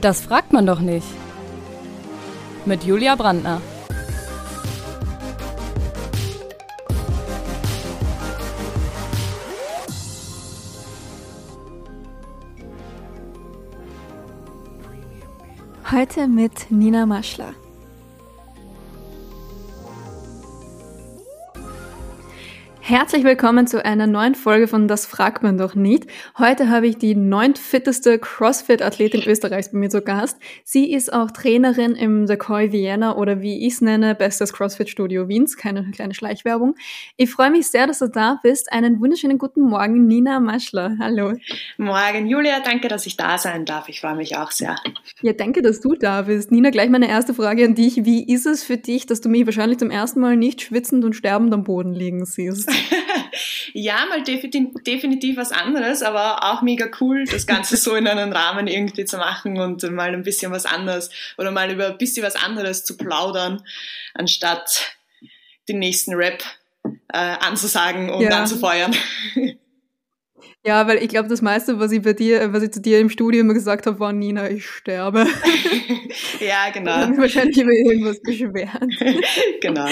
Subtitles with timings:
[0.00, 1.06] Das fragt man doch nicht.
[2.64, 3.60] Mit Julia Brandner.
[15.90, 17.54] Heute mit Nina Maschler.
[22.88, 26.06] Herzlich willkommen zu einer neuen Folge von Das fragt man doch nicht.
[26.38, 30.38] Heute habe ich die neuntfitteste CrossFit-Athletin Österreichs bei mir zu Gast.
[30.64, 35.28] Sie ist auch Trainerin im The Koi Vienna oder wie ich es nenne, bestes CrossFit-Studio
[35.28, 35.58] Wiens.
[35.58, 36.76] Keine kleine Schleichwerbung.
[37.18, 38.72] Ich freue mich sehr, dass du da bist.
[38.72, 40.96] Einen wunderschönen guten Morgen, Nina Maschler.
[40.98, 41.34] Hallo.
[41.76, 42.60] Morgen, Julia.
[42.64, 43.90] Danke, dass ich da sein darf.
[43.90, 44.76] Ich freue mich auch sehr.
[45.20, 46.50] Ja, danke, dass du da bist.
[46.50, 48.06] Nina, gleich meine erste Frage an dich.
[48.06, 51.12] Wie ist es für dich, dass du mich wahrscheinlich zum ersten Mal nicht schwitzend und
[51.12, 52.77] sterbend am Boden liegen siehst?
[53.72, 58.66] Ja, mal definitiv was anderes, aber auch mega cool, das Ganze so in einem Rahmen
[58.66, 62.36] irgendwie zu machen und mal ein bisschen was anderes oder mal über ein bisschen was
[62.36, 63.62] anderes zu plaudern,
[64.14, 64.96] anstatt
[65.68, 66.42] den nächsten Rap
[67.12, 68.30] äh, anzusagen und ja.
[68.30, 68.94] anzufeuern.
[70.66, 73.10] Ja, weil ich glaube, das meiste, was ich bei dir, was ich zu dir im
[73.10, 75.26] Studio immer gesagt habe, war Nina, ich sterbe.
[76.40, 77.10] ja, genau.
[77.10, 78.82] Ich wahrscheinlich über irgendwas beschwert.
[79.60, 79.88] genau.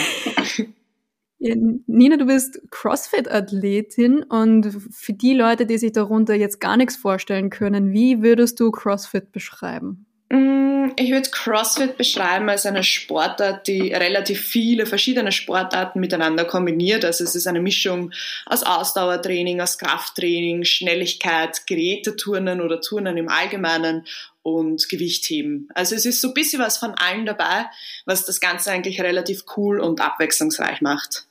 [1.38, 7.50] Nina, du bist CrossFit-Athletin und für die Leute, die sich darunter jetzt gar nichts vorstellen
[7.50, 10.06] können, wie würdest du CrossFit beschreiben?
[10.30, 17.04] Mm, ich würde CrossFit beschreiben als eine Sportart, die relativ viele verschiedene Sportarten miteinander kombiniert.
[17.04, 18.12] Also es ist eine Mischung
[18.46, 24.06] aus Ausdauertraining, aus Krafttraining, Schnelligkeit, Geräteturnen oder Turnen im Allgemeinen
[24.46, 25.68] und Gewichtheben.
[25.74, 27.66] Also es ist so ein bisschen was von allem dabei,
[28.04, 31.26] was das Ganze eigentlich relativ cool und abwechslungsreich macht.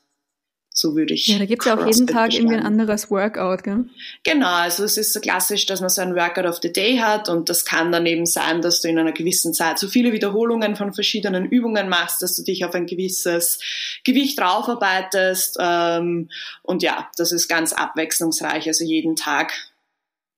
[0.73, 1.27] So würde ich.
[1.27, 3.85] Ja, da gibt es ja auch jeden Tag irgendwie ein anderes Workout, gell?
[4.25, 7.29] Genau, also es ist so klassisch, dass man so ein Workout of the Day hat
[7.29, 10.75] und das kann dann eben sein, dass du in einer gewissen Zeit so viele Wiederholungen
[10.75, 13.61] von verschiedenen Übungen machst, dass du dich auf ein gewisses
[14.03, 16.29] Gewicht raufarbeitest ähm,
[16.63, 19.53] und ja, das ist ganz abwechslungsreich, also jeden Tag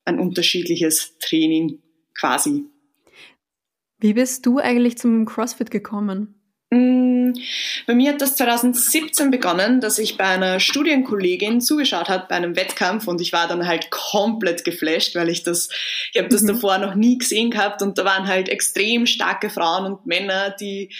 [0.06, 1.80] ein unterschiedliches Training
[2.20, 2.66] quasi.
[4.00, 6.36] Wie bist du eigentlich zum CrossFit gekommen?
[6.70, 7.32] Mm,
[7.86, 12.58] bei mir hat das 2017 begonnen, dass ich bei einer Studienkollegin zugeschaut habe bei einem
[12.58, 15.70] Wettkampf und ich war dann halt komplett geflasht, weil ich das,
[16.12, 16.48] ich habe das mhm.
[16.48, 20.94] davor noch nie gesehen gehabt und da waren halt extrem starke Frauen und Männer, die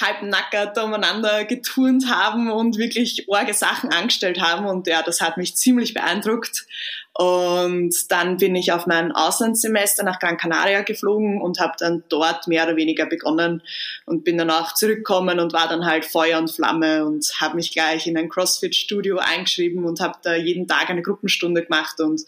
[0.00, 5.36] halb nackert umeinander geturnt haben und wirklich orge Sachen angestellt haben und ja, das hat
[5.36, 6.66] mich ziemlich beeindruckt
[7.12, 12.46] und dann bin ich auf mein Auslandssemester nach Gran Canaria geflogen und habe dann dort
[12.46, 13.62] mehr oder weniger begonnen
[14.06, 17.72] und bin dann auch zurückgekommen und war dann halt Feuer und Flamme und habe mich
[17.72, 22.22] gleich in ein CrossFit-Studio eingeschrieben und habe da jeden Tag eine Gruppenstunde gemacht und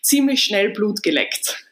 [0.00, 1.65] ziemlich schnell Blut geleckt.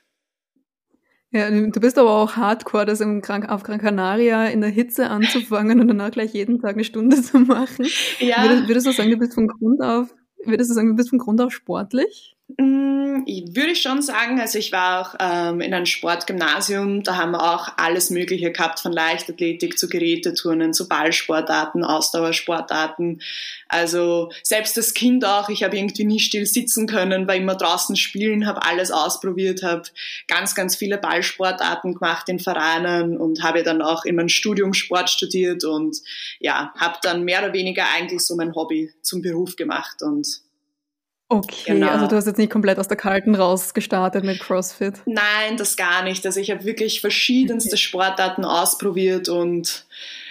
[1.35, 5.11] Ja, du bist aber auch hardcore, das im Gran auf Gran Canaria in der Hitze
[5.11, 7.87] anzufangen und danach gleich jeden Tag eine Stunde zu machen.
[8.21, 8.45] Ja.
[8.45, 11.19] Würdest, würdest du sagen, du bist von Grund auf, würdest du sagen, du bist von
[11.19, 12.34] Grund auf sportlich?
[12.47, 17.31] Mm, würde ich schon sagen, also ich war auch ähm, in einem Sportgymnasium, da haben
[17.31, 23.23] wir auch alles Mögliche gehabt, von Leichtathletik zu Geräteturnen, zu Ballsportarten, Ausdauersportarten.
[23.69, 27.97] Also selbst das Kind auch, ich habe irgendwie nie still sitzen können, war immer draußen
[27.97, 29.85] spielen, habe alles ausprobiert, habe
[30.29, 35.09] ganz, ganz viele Ballsportarten gemacht in Vereinen und habe dann auch in meinem Studium Sport
[35.09, 35.97] studiert und
[36.41, 40.44] ja, habe dann mehr oder weniger eigentlich so mein Hobby zum Beruf gemacht und
[41.29, 41.89] Okay, genau.
[41.89, 45.01] also du hast jetzt nicht komplett aus der Kalten raus gestartet mit CrossFit.
[45.07, 46.25] Nein, das gar nicht.
[46.27, 47.79] Also ich habe wirklich verschiedenste okay.
[47.79, 49.87] Sportarten ausprobiert und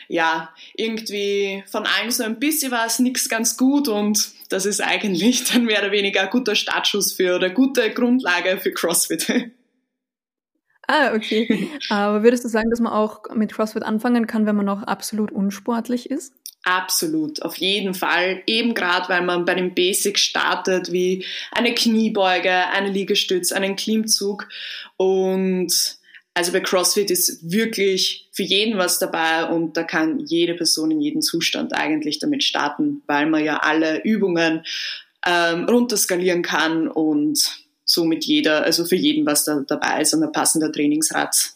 [0.07, 4.81] ja, irgendwie von allem so ein bisschen war es nichts ganz gut und das ist
[4.81, 9.51] eigentlich dann mehr oder weniger ein guter Startschuss für oder gute Grundlage für CrossFit.
[10.85, 11.69] Ah, okay.
[11.89, 15.31] Aber würdest du sagen, dass man auch mit CrossFit anfangen kann, wenn man noch absolut
[15.31, 16.33] unsportlich ist?
[16.63, 18.41] Absolut, auf jeden Fall.
[18.47, 24.47] Eben gerade, weil man bei den Basics startet, wie eine Kniebeuge, eine Liegestütz, einen Klimmzug.
[24.95, 25.97] Und
[26.33, 31.01] also bei CrossFit ist wirklich für jeden was dabei und da kann jede Person in
[31.01, 34.63] jedem Zustand eigentlich damit starten, weil man ja alle Übungen
[35.27, 40.31] ähm, runterskalieren kann und somit jeder, also für jeden was da dabei ist und ein
[40.31, 41.51] passender Trainingsrat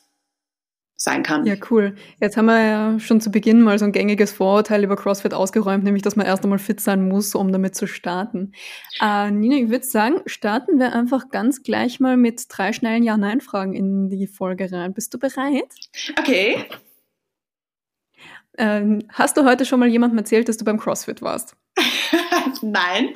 [0.98, 1.46] sein kann.
[1.46, 1.96] Ja, cool.
[2.20, 5.84] Jetzt haben wir ja schon zu Beginn mal so ein gängiges Vorurteil über CrossFit ausgeräumt,
[5.84, 8.52] nämlich, dass man erst einmal fit sein muss, um damit zu starten.
[9.00, 13.74] Äh, Nina, ich würde sagen, starten wir einfach ganz gleich mal mit drei schnellen Ja-Nein-Fragen
[13.74, 14.94] in die Folge rein.
[14.94, 15.74] Bist du bereit?
[16.18, 16.66] Okay.
[18.58, 21.56] Ähm, hast du heute schon mal jemandem erzählt, dass du beim CrossFit warst?
[22.64, 23.14] Nein.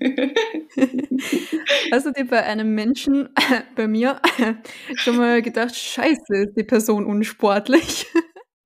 [1.92, 3.28] Hast du dir bei einem Menschen,
[3.76, 4.20] bei mir,
[4.94, 8.06] schon mal gedacht, scheiße, ist die Person unsportlich?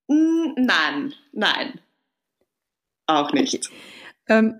[0.09, 1.81] Mm, nein, nein.
[3.07, 3.71] Auch nicht.
[4.29, 4.59] Ähm,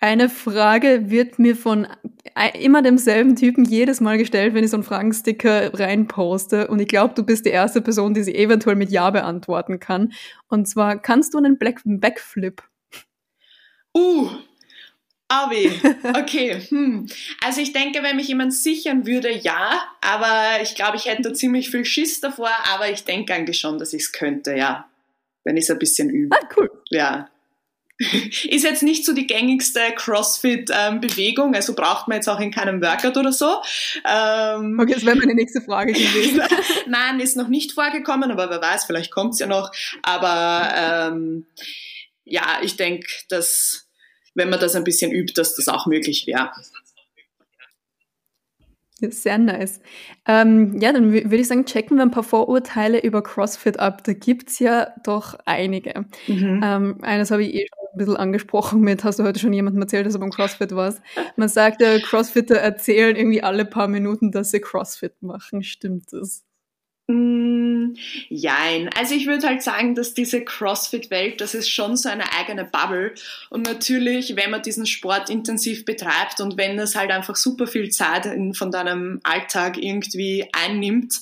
[0.00, 1.86] eine Frage wird mir von
[2.60, 6.68] immer demselben Typen jedes Mal gestellt, wenn ich so einen Fragensticker reinposte.
[6.68, 10.12] Und ich glaube, du bist die erste Person, die sie eventuell mit Ja beantworten kann.
[10.48, 12.62] Und zwar, kannst du einen Black Backflip?
[13.96, 14.28] Uh,
[15.34, 15.72] Abi,
[16.16, 16.60] okay.
[16.68, 17.06] Hm.
[17.44, 21.70] Also ich denke, wenn mich jemand sichern würde, ja, aber ich glaube, ich hätte ziemlich
[21.70, 24.88] viel Schiss davor, aber ich denke eigentlich schon, dass ich es könnte, ja.
[25.42, 26.34] Wenn ich es ein bisschen übe.
[26.34, 26.70] Ah, cool.
[26.90, 27.28] Ja.
[28.48, 32.82] Ist jetzt nicht so die gängigste CrossFit-Bewegung, ähm, also braucht man jetzt auch in keinem
[32.82, 33.60] Workout oder so.
[34.04, 36.42] Ähm, okay, das wäre meine nächste Frage gewesen.
[36.88, 39.70] Nein, ist noch nicht vorgekommen, aber wer weiß, vielleicht kommt es ja noch.
[40.02, 41.46] Aber ähm,
[42.24, 43.83] ja, ich denke, dass
[44.34, 46.50] wenn man das ein bisschen übt, dass das auch möglich wäre.
[49.00, 49.80] Sehr nice.
[50.26, 54.04] Ähm, ja, dann würde ich sagen, checken wir ein paar Vorurteile über CrossFit ab.
[54.04, 56.06] Da gibt es ja doch einige.
[56.28, 56.60] Mhm.
[56.64, 59.82] Ähm, eines habe ich eh schon ein bisschen angesprochen mit, hast du heute schon jemandem
[59.82, 61.02] erzählt, dass du beim CrossFit warst.
[61.36, 65.62] Man sagt ja, CrossFitter erzählen irgendwie alle paar Minuten, dass sie CrossFit machen.
[65.62, 66.44] Stimmt das?
[67.06, 67.96] Mm,
[68.30, 68.88] jein.
[68.96, 73.12] Also ich würde halt sagen, dass diese CrossFit-Welt, das ist schon so eine eigene Bubble.
[73.50, 77.90] Und natürlich, wenn man diesen Sport intensiv betreibt und wenn das halt einfach super viel
[77.90, 81.14] Zeit in, von deinem Alltag irgendwie einnimmt,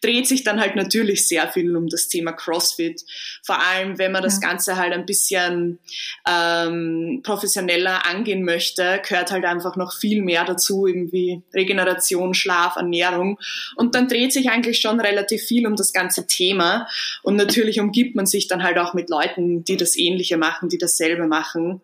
[0.00, 3.04] dreht sich dann halt natürlich sehr viel um das Thema CrossFit.
[3.44, 5.78] Vor allem, wenn man das Ganze halt ein bisschen
[6.28, 13.38] ähm, professioneller angehen möchte, gehört halt einfach noch viel mehr dazu, irgendwie Regeneration, Schlaf, Ernährung.
[13.76, 16.88] Und dann dreht sich eigentlich schon relativ relativ viel um das ganze Thema.
[17.22, 20.78] Und natürlich umgibt man sich dann halt auch mit Leuten, die das Ähnliche machen, die
[20.78, 21.80] dasselbe machen.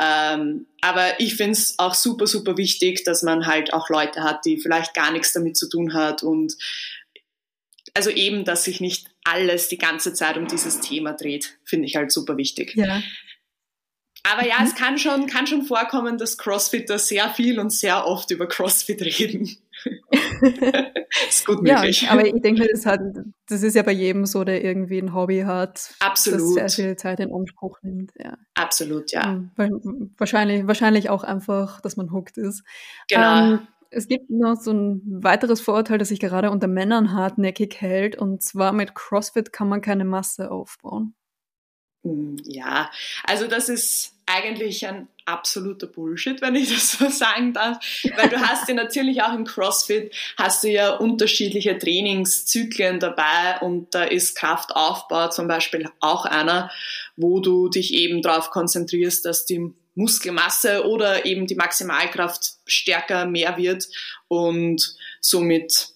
[0.00, 4.44] Ähm, aber ich finde es auch super, super wichtig, dass man halt auch Leute hat,
[4.44, 6.56] die vielleicht gar nichts damit zu tun hat und
[7.94, 11.94] also eben, dass sich nicht alles die ganze Zeit um dieses Thema dreht, finde ich
[11.94, 12.74] halt super wichtig.
[12.74, 13.02] Ja.
[14.22, 18.30] Aber ja, es kann schon, kann schon vorkommen, dass Crossfitter sehr viel und sehr oft
[18.30, 19.61] über Crossfit reden.
[21.28, 22.02] ist gut möglich.
[22.02, 23.00] Ja, aber ich denke, das, hat,
[23.48, 26.40] das ist ja bei jedem so, der irgendwie ein Hobby hat, Absolut.
[26.40, 28.12] das sehr viel Zeit in Anspruch nimmt.
[28.18, 28.36] Ja.
[28.54, 29.44] Absolut, ja.
[29.56, 32.64] Hm, wahrscheinlich, wahrscheinlich auch einfach, dass man hooked ist.
[33.08, 33.54] Genau.
[33.54, 38.16] Ähm, es gibt noch so ein weiteres Vorurteil, das sich gerade unter Männern hartnäckig hält,
[38.16, 41.14] und zwar mit CrossFit kann man keine Masse aufbauen.
[42.02, 42.90] Hm, ja,
[43.24, 47.78] also das ist eigentlich ein absoluter Bullshit, wenn ich das so sagen darf,
[48.16, 53.94] weil du hast ja natürlich auch im CrossFit hast du ja unterschiedliche Trainingszyklen dabei und
[53.94, 56.70] da ist Kraftaufbau zum Beispiel auch einer,
[57.16, 63.56] wo du dich eben darauf konzentrierst, dass die Muskelmasse oder eben die Maximalkraft stärker mehr
[63.58, 63.86] wird
[64.28, 65.91] und somit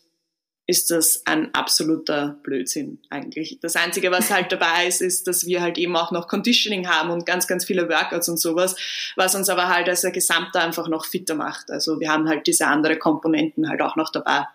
[0.66, 3.58] ist das ein absoluter Blödsinn eigentlich.
[3.60, 7.10] Das Einzige, was halt dabei ist, ist, dass wir halt eben auch noch Conditioning haben
[7.10, 8.74] und ganz, ganz viele Workouts und sowas,
[9.14, 11.70] was uns aber halt als ein Gesamter einfach noch fitter macht.
[11.70, 14.46] Also wir haben halt diese andere Komponenten halt auch noch dabei.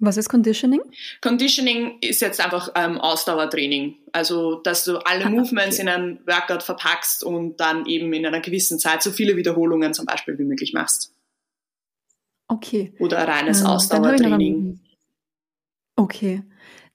[0.00, 0.80] Was ist Conditioning?
[1.20, 3.96] Conditioning ist jetzt einfach ähm, Ausdauertraining.
[4.12, 5.82] Also, dass du alle ah, Movements okay.
[5.82, 10.06] in ein Workout verpackst und dann eben in einer gewissen Zeit so viele Wiederholungen zum
[10.06, 11.12] Beispiel wie möglich machst.
[12.48, 12.94] Okay.
[12.98, 14.80] Oder reines ähm, Ausdauertraining.
[15.96, 16.42] Okay.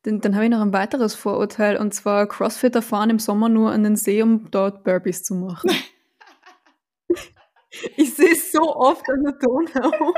[0.04, 3.72] Dann, dann habe ich noch ein weiteres Vorurteil und zwar Crossfitter fahren im Sommer nur
[3.72, 5.72] an den See, um dort Burpees zu machen.
[7.96, 10.14] ich sehe es so oft an der Donau.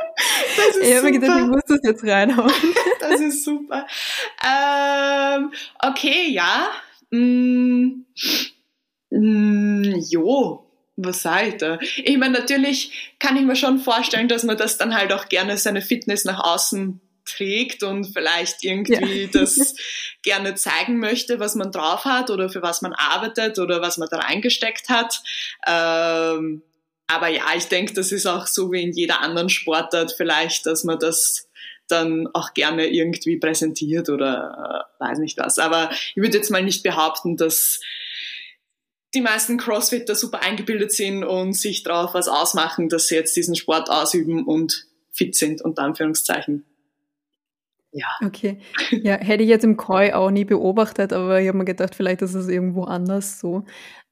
[0.57, 2.51] Das ist ich habe mir gedacht, ich muss das jetzt reinhauen.
[2.99, 3.85] das ist super.
[4.43, 5.51] Ähm,
[5.83, 6.69] okay, ja.
[7.11, 8.05] Mm,
[9.11, 10.64] mm, jo,
[10.97, 11.79] was sage ich da?
[11.97, 15.57] Ich meine, natürlich kann ich mir schon vorstellen, dass man das dann halt auch gerne
[15.57, 19.29] seine Fitness nach außen trägt und vielleicht irgendwie ja.
[19.31, 19.75] das
[20.21, 24.07] gerne zeigen möchte, was man drauf hat oder für was man arbeitet oder was man
[24.09, 25.21] da reingesteckt hat.
[25.67, 26.61] Ähm,
[27.07, 30.83] aber ja, ich denke, das ist auch so wie in jeder anderen Sportart vielleicht, dass
[30.83, 31.47] man das
[31.87, 35.59] dann auch gerne irgendwie präsentiert oder äh, weiß nicht was.
[35.59, 37.79] Aber ich würde jetzt mal nicht behaupten, dass
[39.15, 43.55] die meisten Crossfitter super eingebildet sind und sich darauf was ausmachen, dass sie jetzt diesen
[43.55, 46.65] Sport ausüben und fit sind, unter Anführungszeichen.
[47.95, 48.07] Ja.
[48.25, 48.59] Okay.
[48.91, 52.21] Ja, hätte ich jetzt im Koi auch nie beobachtet, aber ich habe mir gedacht, vielleicht
[52.21, 53.63] ist es irgendwo anders so.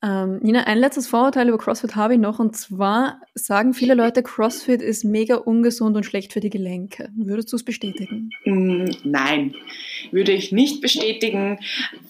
[0.01, 4.23] Ähm, Nina, ein letztes Vorurteil über CrossFit habe ich noch und zwar sagen viele Leute,
[4.23, 7.09] CrossFit ist mega ungesund und schlecht für die Gelenke.
[7.15, 8.29] Würdest du es bestätigen?
[8.45, 9.53] Mm, nein,
[10.11, 11.59] würde ich nicht bestätigen,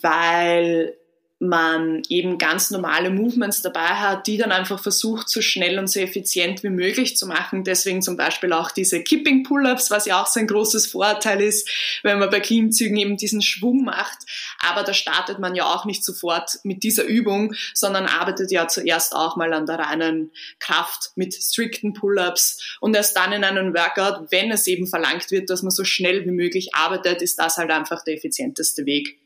[0.01, 0.95] weil
[1.43, 5.99] man eben ganz normale Movements dabei hat, die dann einfach versucht, so schnell und so
[5.99, 7.63] effizient wie möglich zu machen.
[7.63, 11.69] Deswegen zum Beispiel auch diese Kipping Pull-ups, was ja auch so ein großes Vorteil ist,
[12.01, 14.19] wenn man bei Klimmzügen eben diesen Schwung macht.
[14.59, 19.13] Aber da startet man ja auch nicht sofort mit dieser Übung, sondern arbeitet ja zuerst
[19.13, 24.31] auch mal an der reinen Kraft mit strikten Pull-ups und erst dann in einem Workout,
[24.31, 27.71] wenn es eben verlangt wird, dass man so schnell wie möglich arbeitet, ist das halt
[27.71, 29.19] einfach der effizienteste Weg.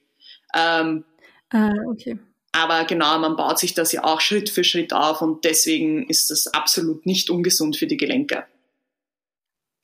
[0.55, 1.03] Ähm,
[1.50, 2.20] Ah, okay.
[2.51, 6.32] Aber genau, man baut sich das ja auch Schritt für Schritt auf und deswegen ist
[6.32, 8.46] das absolut nicht ungesund für die Gelenke.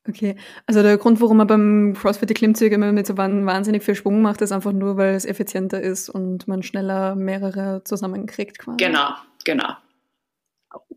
[0.07, 3.95] Okay, also der Grund, warum man beim CrossFit die Klimmzüge immer mit so wahnsinnig viel
[3.95, 8.77] Schwung macht, ist einfach nur, weil es effizienter ist und man schneller mehrere zusammenkriegt quasi.
[8.77, 9.11] Genau,
[9.45, 9.77] genau.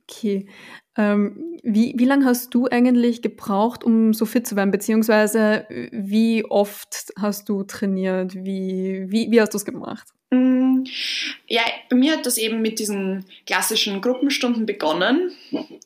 [0.08, 0.48] Okay.
[0.96, 4.70] Ähm, wie, wie lange hast du eigentlich gebraucht, um so fit zu werden?
[4.70, 8.34] Beziehungsweise wie oft hast du trainiert?
[8.34, 10.06] Wie, wie, wie hast du es gemacht?
[10.30, 10.82] Mm,
[11.46, 15.30] ja, bei mir hat das eben mit diesen klassischen Gruppenstunden begonnen,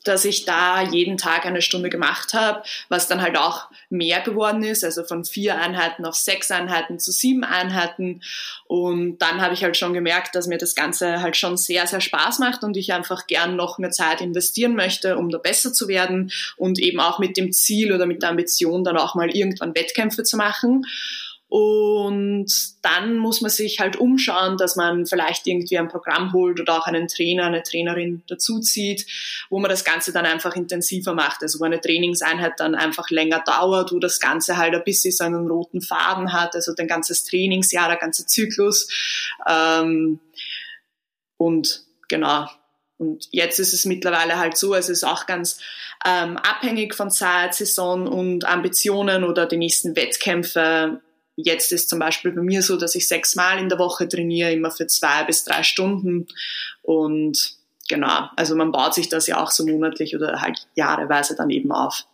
[0.03, 4.63] dass ich da jeden Tag eine Stunde gemacht habe, was dann halt auch mehr geworden
[4.63, 8.21] ist, also von vier Einheiten auf sechs Einheiten zu sieben Einheiten.
[8.65, 12.01] Und dann habe ich halt schon gemerkt, dass mir das Ganze halt schon sehr, sehr
[12.01, 15.87] Spaß macht und ich einfach gern noch mehr Zeit investieren möchte, um da besser zu
[15.87, 19.75] werden und eben auch mit dem Ziel oder mit der Ambition dann auch mal irgendwann
[19.75, 20.85] Wettkämpfe zu machen.
[21.51, 22.49] Und
[22.81, 26.85] dann muss man sich halt umschauen, dass man vielleicht irgendwie ein Programm holt oder auch
[26.85, 29.05] einen Trainer, eine Trainerin dazuzieht,
[29.49, 31.41] wo man das Ganze dann einfach intensiver macht.
[31.41, 35.25] Also wo eine Trainingseinheit dann einfach länger dauert, wo das Ganze halt ein bisschen so
[35.25, 38.87] einen roten Faden hat, also dein ganzes Trainingsjahr, der ganze Zyklus.
[39.45, 40.21] Ähm,
[41.35, 42.47] und genau,
[43.01, 45.59] und jetzt ist es mittlerweile halt so, es ist auch ganz
[46.05, 51.01] ähm, abhängig von Zeit, Saison und Ambitionen oder die nächsten Wettkämpfe
[51.37, 54.71] Jetzt ist zum Beispiel bei mir so, dass ich sechsmal in der Woche trainiere, immer
[54.71, 56.27] für zwei bis drei Stunden.
[56.81, 57.55] Und
[57.87, 61.71] genau, also man baut sich das ja auch so monatlich oder halt jahreweise dann eben
[61.71, 62.05] auf.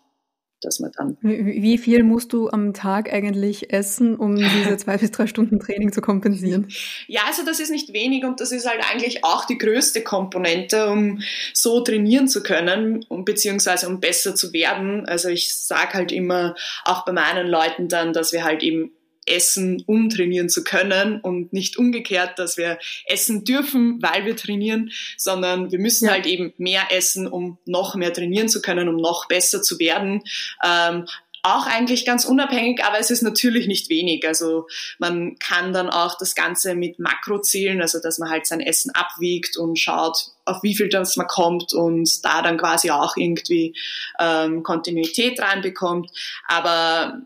[0.62, 5.12] Dass man dann Wie viel musst du am Tag eigentlich essen, um diese zwei bis
[5.12, 6.68] drei Stunden Training zu kompensieren?
[7.06, 10.90] Ja, also das ist nicht wenig und das ist halt eigentlich auch die größte Komponente,
[10.90, 11.22] um
[11.54, 15.06] so trainieren zu können und beziehungsweise um besser zu werden.
[15.06, 18.92] Also ich sage halt immer auch bei meinen Leuten dann, dass wir halt eben
[19.28, 24.92] essen, um trainieren zu können und nicht umgekehrt, dass wir essen dürfen, weil wir trainieren,
[25.18, 26.12] sondern wir müssen ja.
[26.12, 30.24] halt eben mehr essen, um noch mehr trainieren zu können, um noch besser zu werden.
[30.64, 31.06] Ähm,
[31.48, 34.28] auch eigentlich ganz unabhängig, aber es ist natürlich nicht wenig.
[34.28, 34.68] Also
[35.00, 38.92] man kann dann auch das Ganze mit Makro zählen, also dass man halt sein Essen
[38.94, 43.76] abwiegt und schaut, auf wie viel das man kommt und da dann quasi auch irgendwie
[44.20, 46.12] ähm, Kontinuität reinbekommt.
[46.48, 47.22] Aber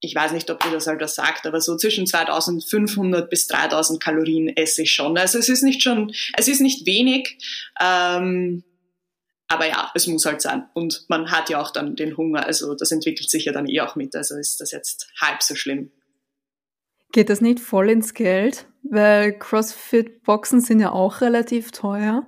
[0.00, 4.02] ich weiß nicht, ob dir das halt was sagt, aber so zwischen 2500 bis 3000
[4.02, 5.16] Kalorien esse ich schon.
[5.18, 7.38] Also es ist nicht schon, es ist nicht wenig,
[7.80, 8.64] ähm,
[9.48, 10.66] aber ja, es muss halt sein.
[10.74, 13.80] Und man hat ja auch dann den Hunger, also das entwickelt sich ja dann eh
[13.80, 15.90] auch mit, also ist das jetzt halb so schlimm.
[17.12, 18.66] Geht das nicht voll ins Geld?
[18.82, 22.26] Weil CrossFit-Boxen sind ja auch relativ teuer.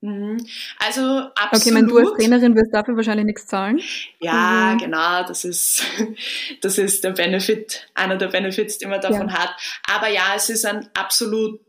[0.00, 0.46] Mhm.
[0.78, 1.02] Also
[1.34, 1.52] absolut.
[1.52, 3.80] Okay, wenn du als Trainerin wirst dafür wahrscheinlich nichts zahlen.
[4.20, 4.78] Ja, mhm.
[4.78, 5.82] genau, das ist,
[6.60, 9.38] das ist der Benefit, einer der Benefits, den man davon ja.
[9.38, 9.50] hat.
[9.92, 11.60] Aber ja, es ist ein absolut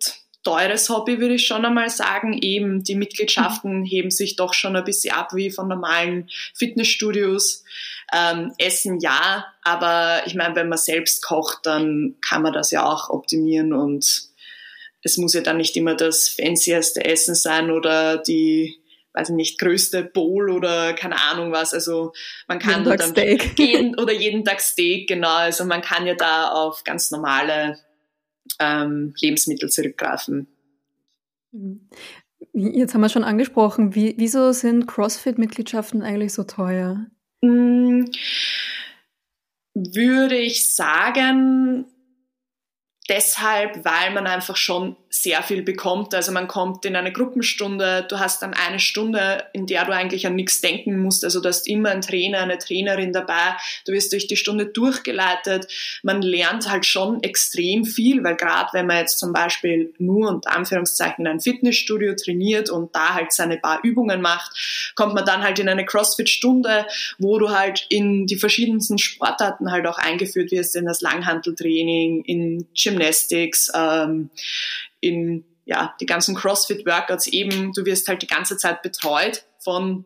[0.44, 2.34] teures Hobby, würde ich schon einmal sagen.
[2.34, 3.86] Eben die Mitgliedschaften mhm.
[3.86, 7.64] heben sich doch schon ein bisschen ab wie von normalen Fitnessstudios.
[8.14, 12.86] Ähm, Essen ja, aber ich meine, wenn man selbst kocht, dann kann man das ja
[12.86, 14.29] auch optimieren und
[15.10, 18.78] es muss ja dann nicht immer das fancieste Essen sein oder die,
[19.14, 21.74] weiß ich nicht, größte Bowl oder keine Ahnung was.
[21.74, 22.14] Also
[22.48, 23.54] man kann jeden dann Steak.
[23.60, 25.36] Jeden, oder jeden Tag Steak, genau.
[25.36, 27.78] Also man kann ja da auf ganz normale
[28.60, 30.48] ähm, Lebensmittel zurückgreifen.
[32.54, 37.08] Jetzt haben wir schon angesprochen, wie, wieso sind CrossFit-Mitgliedschaften eigentlich so teuer?
[37.44, 38.12] Hm,
[39.74, 41.86] würde ich sagen,
[43.10, 46.14] deshalb, weil man einfach schon sehr viel bekommt.
[46.14, 50.28] Also man kommt in eine Gruppenstunde, du hast dann eine Stunde, in der du eigentlich
[50.28, 51.24] an nichts denken musst.
[51.24, 55.68] Also du hast immer einen Trainer, eine Trainerin dabei, du wirst durch die Stunde durchgeleitet.
[56.04, 60.56] Man lernt halt schon extrem viel, weil gerade wenn man jetzt zum Beispiel nur unter
[60.56, 65.42] Anführungszeichen in ein Fitnessstudio trainiert und da halt seine paar Übungen macht, kommt man dann
[65.42, 66.86] halt in eine CrossFit-Stunde,
[67.18, 72.68] wo du halt in die verschiedensten Sportarten halt auch eingeführt wirst, in das Langhanteltraining, in
[72.76, 74.30] Gymnastics, ähm,
[75.00, 80.06] in ja, die ganzen CrossFit-Workouts eben, du wirst halt die ganze Zeit betreut von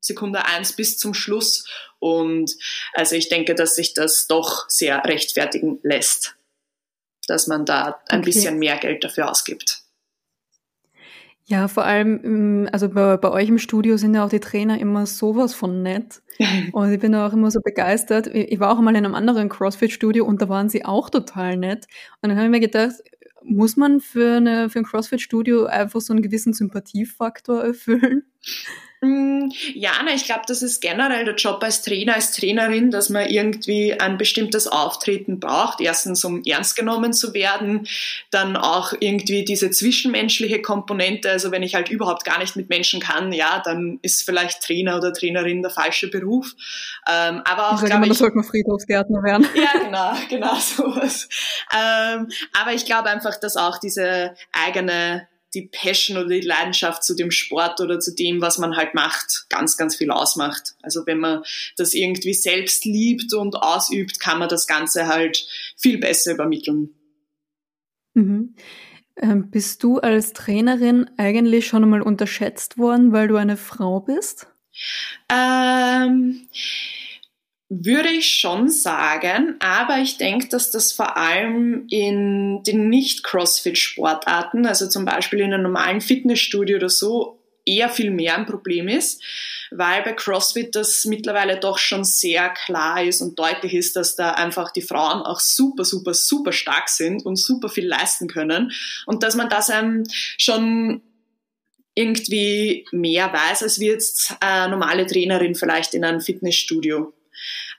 [0.00, 1.68] Sekunde eins bis zum Schluss.
[1.98, 2.52] Und
[2.92, 6.36] also ich denke, dass sich das doch sehr rechtfertigen lässt,
[7.28, 8.26] dass man da ein okay.
[8.26, 9.82] bisschen mehr Geld dafür ausgibt.
[11.48, 15.06] Ja, vor allem, also bei, bei euch im Studio sind ja auch die Trainer immer
[15.06, 16.20] sowas von nett.
[16.72, 18.26] Und ich bin auch immer so begeistert.
[18.26, 21.86] Ich war auch mal in einem anderen CrossFit-Studio und da waren sie auch total nett.
[22.20, 22.96] Und dann habe ich mir gedacht,
[23.46, 28.24] muss man für, eine, für ein CrossFit-Studio einfach so einen gewissen Sympathiefaktor erfüllen?
[29.02, 33.10] Mm, ja, na, ich glaube, das ist generell der Job als Trainer, als Trainerin, dass
[33.10, 35.80] man irgendwie ein bestimmtes Auftreten braucht.
[35.80, 37.86] Erstens, um ernst genommen zu werden,
[38.30, 41.30] dann auch irgendwie diese zwischenmenschliche Komponente.
[41.30, 44.96] Also wenn ich halt überhaupt gar nicht mit Menschen kann, ja, dann ist vielleicht Trainer
[44.96, 46.54] oder Trainerin der falsche Beruf.
[47.06, 49.46] Ähm, aber auch, glaube ich, das sollte man Friedhofsgärtner werden.
[49.56, 51.28] Ja, genau, genau sowas.
[51.72, 57.14] Ähm, aber ich glaube einfach, dass auch diese eigene die Passion oder die Leidenschaft zu
[57.14, 60.74] dem Sport oder zu dem, was man halt macht, ganz, ganz viel ausmacht.
[60.82, 61.42] Also wenn man
[61.76, 66.94] das irgendwie selbst liebt und ausübt, kann man das Ganze halt viel besser übermitteln.
[68.14, 68.54] Mhm.
[69.16, 74.46] Ähm, bist du als Trainerin eigentlich schon einmal unterschätzt worden, weil du eine Frau bist?
[75.32, 76.48] Ähm,
[77.68, 84.88] würde ich schon sagen, aber ich denke, dass das vor allem in den Nicht-Crossfit-Sportarten, also
[84.88, 89.20] zum Beispiel in einem normalen Fitnessstudio oder so, eher viel mehr ein Problem ist,
[89.72, 94.30] weil bei CrossFit das mittlerweile doch schon sehr klar ist und deutlich ist, dass da
[94.32, 98.70] einfach die Frauen auch super, super, super stark sind und super viel leisten können
[99.06, 100.04] und dass man das einem
[100.38, 101.02] schon
[101.96, 107.12] irgendwie mehr weiß, als wie jetzt eine normale Trainerin vielleicht in einem Fitnessstudio.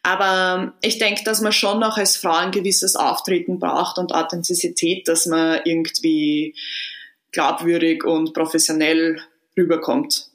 [0.07, 5.05] Aber ich denke, dass man schon noch als Frau ein gewisses Auftreten braucht und Authentizität,
[5.09, 6.55] dass man irgendwie
[7.33, 9.19] glaubwürdig und professionell
[9.57, 10.29] rüberkommt.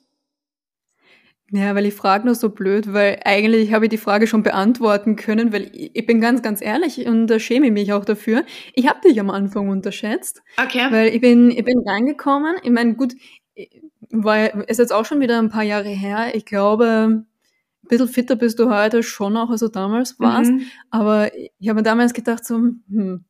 [1.51, 5.17] Ja, weil ich frage nur so blöd, weil eigentlich habe ich die Frage schon beantworten
[5.17, 8.45] können, weil ich bin ganz, ganz ehrlich und da schäme ich mich auch dafür.
[8.75, 10.43] Ich habe dich am Anfang unterschätzt.
[10.63, 10.87] Okay.
[10.91, 12.57] Weil ich bin, ich bin reingekommen.
[12.63, 13.15] Ich meine, gut,
[14.11, 16.35] war, ist jetzt auch schon wieder ein paar Jahre her.
[16.35, 17.25] Ich glaube,
[17.93, 20.51] bisschen fitter bist du heute schon auch, als du damals warst.
[20.51, 20.63] Mhm.
[20.91, 23.25] Aber ich habe mir damals gedacht, so, hm.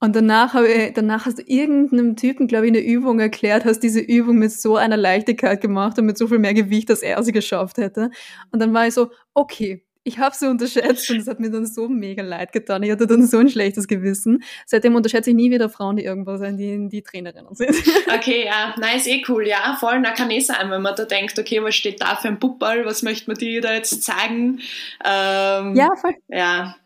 [0.00, 3.80] Und danach, habe ich, danach hast du irgendeinem Typen, glaube ich, eine Übung erklärt, hast
[3.80, 7.22] diese Übung mit so einer Leichtigkeit gemacht und mit so viel mehr Gewicht, dass er
[7.22, 8.10] sie geschafft hätte.
[8.50, 11.66] Und dann war ich so, okay, ich habe sie unterschätzt und es hat mir dann
[11.66, 12.82] so mega leid getan.
[12.82, 14.42] Ich hatte dann so ein schlechtes Gewissen.
[14.66, 17.70] Seitdem unterschätze ich nie wieder Frauen, die irgendwas sind, die, die Trainerinnen sind.
[18.14, 21.38] Okay, ja, nice, eh cool, ja, voll, na kann eh sein, wenn man da denkt,
[21.38, 24.60] okay, was steht da für ein Puppball, was möchte man dir da jetzt zeigen?
[25.04, 26.14] Ähm, ja, voll.
[26.28, 26.76] Ja,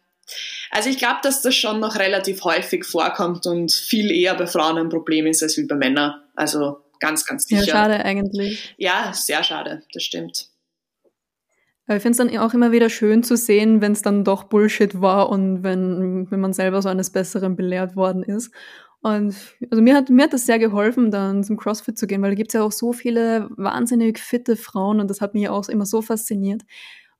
[0.70, 4.79] also ich glaube, dass das schon noch relativ häufig vorkommt und viel eher bei Frauen
[4.79, 6.20] ein Problem ist als wie bei Männern.
[6.35, 7.62] Also ganz, ganz sicher.
[7.62, 8.74] Ja, schade eigentlich.
[8.76, 10.48] Ja, sehr schade, das stimmt.
[11.88, 15.01] Ich finde es dann auch immer wieder schön zu sehen, wenn es dann doch Bullshit
[15.01, 18.53] war und wenn, wenn man selber so eines Besseren belehrt worden ist.
[19.03, 19.37] Und
[19.70, 22.35] also mir hat, mir hat das sehr geholfen, dann zum CrossFit zu gehen, weil da
[22.35, 25.87] gibt es ja auch so viele wahnsinnig fitte Frauen und das hat mich auch immer
[25.87, 26.62] so fasziniert.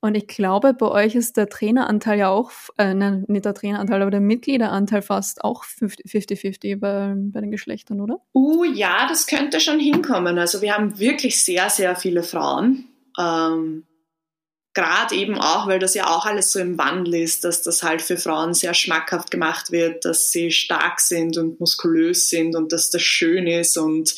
[0.01, 4.03] Und ich glaube, bei euch ist der Traineranteil ja auch, äh, nein, nicht der Traineranteil,
[4.03, 8.19] aber der Mitgliederanteil fast auch 50-50 bei, bei den Geschlechtern, oder?
[8.35, 10.39] Uh, ja, das könnte schon hinkommen.
[10.39, 12.89] Also wir haben wirklich sehr, sehr viele Frauen.
[13.19, 13.85] Ähm,
[14.77, 18.03] gerade eben auch, weil das ja auch alles so im Wandel ist, dass das halt
[18.03, 22.91] für Frauen sehr schmackhaft gemacht wird, dass sie stark sind und muskulös sind und dass
[22.91, 24.15] das schön ist und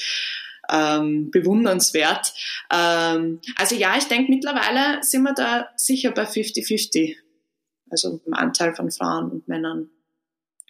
[0.68, 2.34] ähm, bewundernswert.
[2.72, 7.14] Ähm, also ja, ich denke, mittlerweile sind wir da sicher bei 50-50.
[7.90, 9.88] Also im Anteil von Frauen und Männern.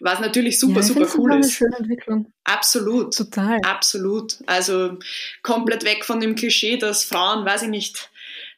[0.01, 1.33] Was natürlich super, ja, super cool ist.
[1.33, 2.33] Eine schöne Entwicklung.
[2.45, 3.17] Absolut.
[3.17, 3.59] Total.
[3.63, 4.37] Absolut.
[4.47, 4.99] Also
[5.43, 8.11] komplett weg von dem Klischee, dass Frauen, weiß ich nicht,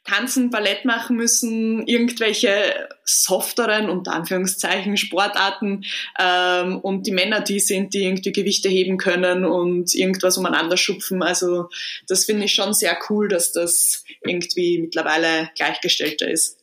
[0.05, 5.85] tanzen, Ballett machen müssen, irgendwelche softeren, unter Anführungszeichen, Sportarten
[6.19, 11.23] ähm, und die Männer die sind, die irgendwie Gewichte heben können und irgendwas umeinander schupfen.
[11.23, 11.69] Also
[12.07, 16.60] das finde ich schon sehr cool, dass das irgendwie mittlerweile gleichgestellter ist.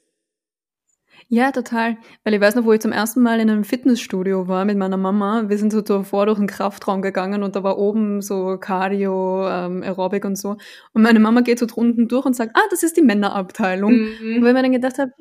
[1.30, 1.98] Ja, total.
[2.24, 4.96] Weil ich weiß noch, wo ich zum ersten Mal in einem Fitnessstudio war mit meiner
[4.96, 5.50] Mama.
[5.50, 9.84] Wir sind so davor durch den Kraftraum gegangen und da war oben so Cardio, ähm,
[9.84, 10.58] Aerobic und so.
[10.94, 13.94] Und meine Mama geht so drunten durch und sagt, ah, das ist die Männerabteilung.
[13.94, 14.38] Mhm.
[14.38, 15.12] Und weil ich mir dann gedacht habe,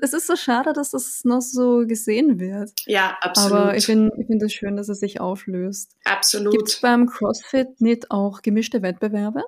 [0.00, 2.72] es ist so schade, dass das noch so gesehen wird.
[2.86, 3.58] Ja, absolut.
[3.58, 5.94] Aber ich finde ich find es schön, dass es sich auflöst.
[6.04, 6.52] Absolut.
[6.52, 9.44] Gibt es beim CrossFit nicht auch gemischte Wettbewerbe?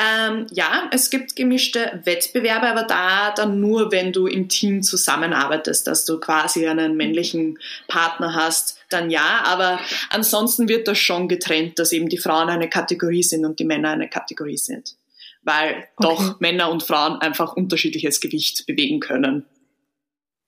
[0.00, 5.88] Ähm, ja, es gibt gemischte Wettbewerbe, aber da dann nur, wenn du im Team zusammenarbeitest,
[5.88, 7.58] dass du quasi einen männlichen
[7.88, 9.42] Partner hast, dann ja.
[9.44, 9.80] Aber
[10.10, 13.90] ansonsten wird das schon getrennt, dass eben die Frauen eine Kategorie sind und die Männer
[13.90, 14.94] eine Kategorie sind.
[15.42, 16.08] Weil okay.
[16.08, 19.46] doch Männer und Frauen einfach unterschiedliches Gewicht bewegen können.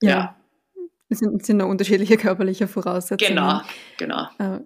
[0.01, 0.11] Ja.
[0.11, 0.37] ja.
[1.09, 3.35] Es sind, sind nur unterschiedliche körperliche Voraussetzungen.
[3.35, 3.63] Genau,
[3.99, 4.29] genau.
[4.39, 4.61] Äh,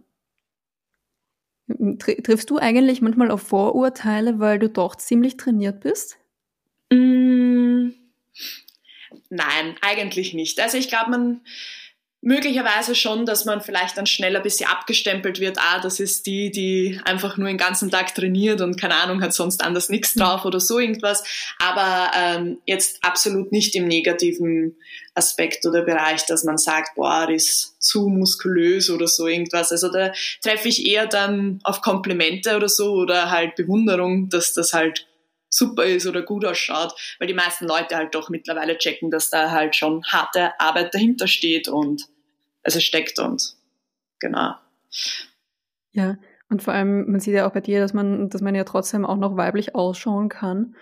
[1.98, 6.18] Triffst du eigentlich manchmal auf Vorurteile, weil du doch ziemlich trainiert bist?
[6.92, 7.90] Mm,
[9.30, 10.60] nein, eigentlich nicht.
[10.60, 11.40] Also ich glaube, man
[12.24, 15.58] möglicherweise schon, dass man vielleicht dann schneller ein bisschen abgestempelt wird.
[15.58, 19.34] Ah, das ist die, die einfach nur den ganzen Tag trainiert und keine Ahnung, hat
[19.34, 21.22] sonst anders nichts drauf oder so irgendwas.
[21.58, 24.74] Aber ähm, jetzt absolut nicht im negativen
[25.14, 29.70] Aspekt oder Bereich, dass man sagt, boah, das ist zu muskulös oder so irgendwas.
[29.70, 30.10] Also da
[30.42, 35.06] treffe ich eher dann auf Komplimente oder so oder halt Bewunderung, dass das halt
[35.50, 39.50] super ist oder gut ausschaut, weil die meisten Leute halt doch mittlerweile checken, dass da
[39.50, 42.08] halt schon harte Arbeit dahinter steht und
[42.64, 43.56] also steckt und
[44.18, 44.54] genau.
[45.92, 46.16] Ja,
[46.48, 49.04] und vor allem, man sieht ja auch bei dir, dass man, dass man ja trotzdem
[49.04, 50.74] auch noch weiblich ausschauen kann.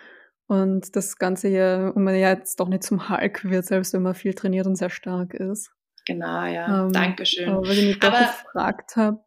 [0.47, 4.03] Und das Ganze ja, und man ja jetzt doch nicht zum Hulk wird, selbst wenn
[4.03, 5.71] man viel trainiert und sehr stark ist.
[6.05, 6.85] Genau, ja.
[6.85, 7.49] Ähm, Dankeschön.
[7.49, 9.21] Aber weil ich mich doch gefragt habe.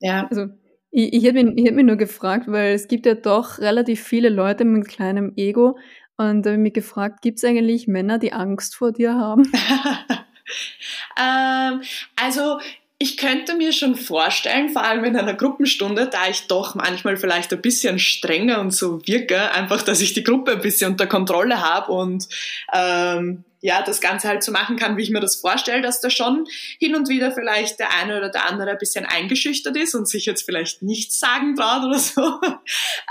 [0.00, 0.26] Ja.
[0.28, 0.46] Also,
[0.90, 4.02] ich, ich hätte mich, ich hätt mich nur gefragt, weil es gibt ja doch relativ
[4.02, 5.78] viele Leute mit kleinem Ego.
[6.18, 9.50] Und da habe ich mich gefragt, gibt es eigentlich Männer, die Angst vor dir haben?
[11.18, 11.82] ähm,
[12.16, 12.58] also
[12.98, 17.52] ich könnte mir schon vorstellen, vor allem in einer Gruppenstunde, da ich doch manchmal vielleicht
[17.52, 21.60] ein bisschen strenger und so wirke, einfach, dass ich die Gruppe ein bisschen unter Kontrolle
[21.60, 22.26] habe und
[22.72, 26.08] ähm, ja, das Ganze halt so machen kann, wie ich mir das vorstelle, dass da
[26.08, 26.46] schon
[26.78, 30.24] hin und wieder vielleicht der eine oder der andere ein bisschen eingeschüchtert ist und sich
[30.24, 32.22] jetzt vielleicht nichts sagen traut oder so.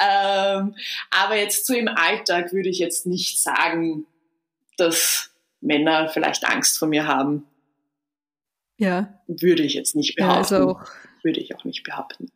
[0.02, 0.76] ähm,
[1.12, 4.08] aber jetzt so im Alltag würde ich jetzt nicht sagen,
[4.78, 5.30] dass
[5.62, 7.46] Männer vielleicht Angst vor mir haben.
[8.78, 9.22] Ja.
[9.28, 10.54] Würde ich jetzt nicht behaupten.
[10.54, 10.84] Ja, also auch
[11.24, 12.32] Würde ich auch nicht behaupten.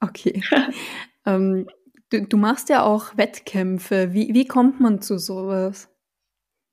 [0.00, 0.42] Okay.
[1.26, 1.68] ähm,
[2.10, 4.12] du, du, machst ja auch Wettkämpfe.
[4.12, 5.88] Wie, wie kommt man zu sowas?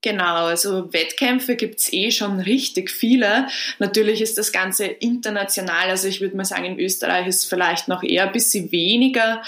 [0.02, 3.48] Genau, also Wettkämpfe gibt's eh schon richtig viele.
[3.78, 8.02] Natürlich ist das Ganze international, also ich würde mal sagen, in Österreich ist vielleicht noch
[8.02, 9.42] eher ein bisschen weniger.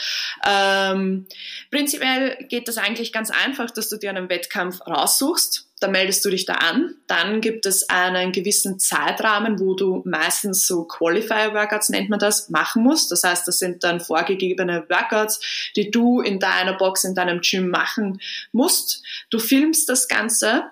[0.47, 1.27] Ähm,
[1.71, 6.31] prinzipiell geht das eigentlich ganz einfach, dass du dir einen Wettkampf raussuchst da meldest du
[6.31, 6.95] dich da an.
[7.07, 12.83] Dann gibt es einen gewissen Zeitrahmen, wo du meistens so Qualifier-Workouts nennt man das, machen
[12.83, 13.11] musst.
[13.11, 15.41] Das heißt, das sind dann vorgegebene Workouts,
[15.77, 18.21] die du in deiner Box, in deinem Gym machen
[18.53, 19.03] musst.
[19.31, 20.65] Du filmst das Ganze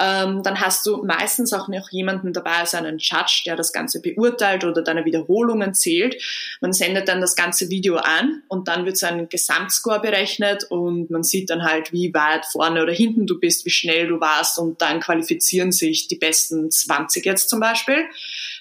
[0.00, 4.00] ähm, dann hast du meistens auch noch jemanden dabei, also einen Judge, der das Ganze
[4.00, 6.16] beurteilt oder deine Wiederholungen zählt.
[6.62, 11.10] Man sendet dann das ganze Video an und dann wird so ein Gesamtscore berechnet und
[11.10, 14.58] man sieht dann halt, wie weit vorne oder hinten du bist, wie schnell du warst
[14.58, 18.06] und dann qualifizieren sich die besten 20 jetzt zum Beispiel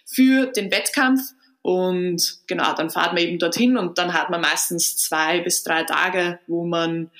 [0.05, 1.21] für den Wettkampf.
[1.61, 5.83] Und genau, dann fahrt man eben dorthin und dann hat man meistens zwei bis drei
[5.83, 7.11] Tage, wo man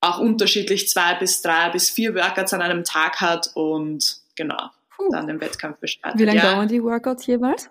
[0.00, 5.10] auch unterschiedlich zwei bis drei bis vier Workouts an einem Tag hat und genau, Puh.
[5.12, 6.18] dann den Wettkampf bestreitet.
[6.18, 6.54] Wie lange ja.
[6.54, 7.68] dauern die Workouts jeweils?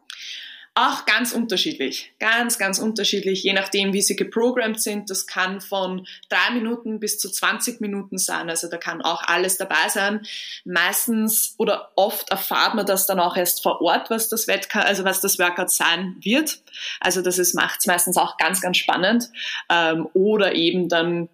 [0.75, 5.09] Auch ganz unterschiedlich, ganz, ganz unterschiedlich, je nachdem, wie sie geprogrammt sind.
[5.09, 8.49] Das kann von drei Minuten bis zu 20 Minuten sein.
[8.49, 10.21] Also da kann auch alles dabei sein.
[10.63, 15.03] Meistens oder oft erfahrt man das dann auch erst vor Ort, was das Wettkampf, also
[15.03, 16.61] was das Workout sein wird.
[17.01, 19.29] Also das ist, macht's meistens auch ganz, ganz spannend.
[19.69, 21.27] Ähm, oder eben dann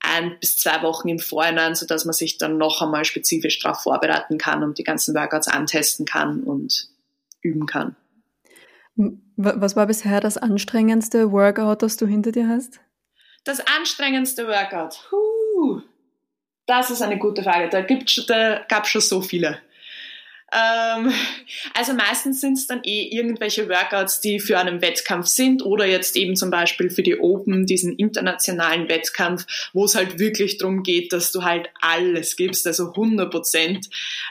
[0.00, 3.82] ein bis zwei Wochen im Vorhinein, so dass man sich dann noch einmal spezifisch darauf
[3.82, 6.88] vorbereiten kann und die ganzen Workouts antesten kann und
[7.42, 7.96] üben kann.
[9.36, 12.80] Was war bisher das anstrengendste Workout, das du hinter dir hast?
[13.44, 15.00] Das anstrengendste Workout.
[15.08, 15.80] Puh,
[16.66, 17.68] das ist eine gute Frage.
[17.68, 19.58] Da, da gab es schon so viele.
[20.52, 21.12] Ähm,
[21.74, 26.16] also meistens sind es dann eh irgendwelche Workouts, die für einen Wettkampf sind oder jetzt
[26.16, 31.12] eben zum Beispiel für die Open, diesen internationalen Wettkampf, wo es halt wirklich darum geht,
[31.12, 33.88] dass du halt alles gibst, also 100 Prozent.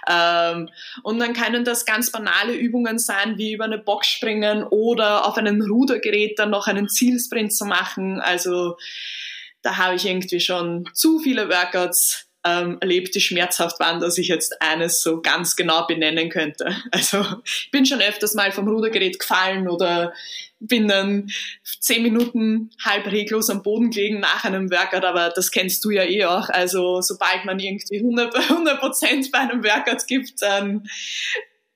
[0.10, 0.70] Ähm,
[1.04, 5.38] und dann können das ganz banale Übungen sein, wie über eine Box springen oder auf
[5.38, 8.20] einem Rudergerät dann noch einen Zielsprint zu machen.
[8.20, 8.78] Also
[9.62, 14.28] da habe ich irgendwie schon zu viele Workouts ähm, erlebt, die schmerzhaft waren, dass ich
[14.30, 16.76] jetzt eines so ganz genau benennen könnte.
[16.92, 20.14] Also ich bin schon öfters mal vom Rudergerät gefallen oder
[20.60, 21.30] bin dann
[21.64, 26.04] zehn Minuten halb reglos am Boden gelegen nach einem Workout, aber das kennst du ja
[26.04, 26.50] eh auch.
[26.50, 28.34] Also sobald man irgendwie 100
[28.80, 30.88] Prozent bei einem Workout gibt, dann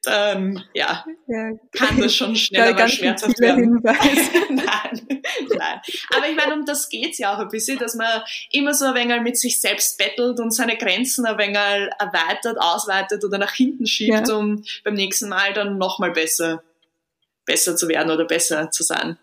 [0.07, 3.79] ähm, ja, ja, kann das schon schneller mal schmerzhaft werden.
[3.83, 5.23] nein,
[5.57, 5.81] nein.
[6.15, 8.95] Aber ich meine, um das geht's ja auch ein bisschen, dass man immer so ein
[8.95, 11.57] wenig mit sich selbst bettelt und seine Grenzen ein wenig
[11.99, 14.35] erweitert, ausweitet oder nach hinten schiebt, ja.
[14.35, 16.63] um beim nächsten Mal dann nochmal besser,
[17.45, 19.17] besser zu werden oder besser zu sein.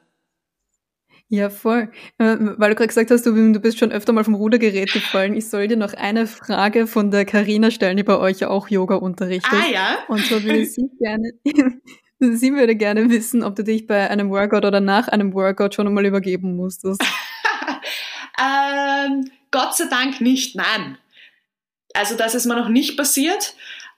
[1.33, 1.93] Ja, voll.
[2.19, 5.37] Äh, weil du gerade gesagt hast, du, du, bist schon öfter mal vom Rudergerät gefallen.
[5.37, 8.69] Ich soll dir noch eine Frage von der Karina stellen, die bei euch ja auch
[8.69, 9.53] Yoga unterrichtet.
[9.53, 9.99] Ah ja.
[10.09, 11.31] Und so würde sie gerne,
[12.19, 15.87] Sie würde gerne wissen, ob du dich bei einem Workout oder nach einem Workout schon
[15.87, 17.01] einmal übergeben musstest.
[18.38, 20.99] ähm, Gott sei Dank nicht, nein.
[21.95, 23.55] Also das ist mir noch nicht passiert.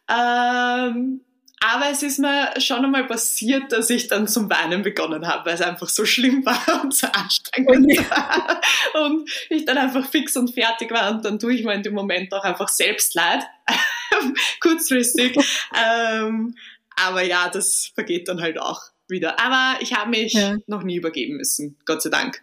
[0.07, 1.23] Ähm,
[1.65, 5.55] aber es ist mir schon einmal passiert, dass ich dann zum Weinen begonnen habe, weil
[5.55, 8.11] es einfach so schlimm war und so anstrengend okay.
[8.11, 8.61] war.
[9.05, 11.95] Und ich dann einfach fix und fertig war und dann tue ich mir in dem
[11.95, 13.45] Moment auch einfach selbst leid.
[14.61, 15.37] Kurzfristig.
[15.81, 16.55] ähm,
[16.97, 19.39] aber ja, das vergeht dann halt auch wieder.
[19.39, 20.57] Aber ich habe mich ja.
[20.67, 22.43] noch nie übergeben müssen, Gott sei Dank.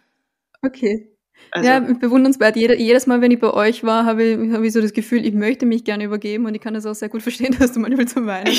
[0.62, 1.10] Okay.
[1.52, 2.56] Also, ja, bewundernswert.
[2.56, 5.26] Jeder, jedes Mal, wenn ich bei euch war, habe ich, habe ich so das Gefühl,
[5.26, 7.80] ich möchte mich gerne übergeben und ich kann das auch sehr gut verstehen, dass du
[7.80, 8.52] manchmal zum Weinen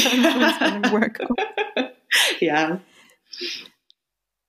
[0.92, 1.38] Workout.
[2.40, 2.82] ja.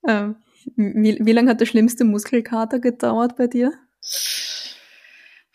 [0.06, 0.36] Ähm,
[0.76, 3.72] wie, wie lange hat der schlimmste Muskelkater gedauert bei dir?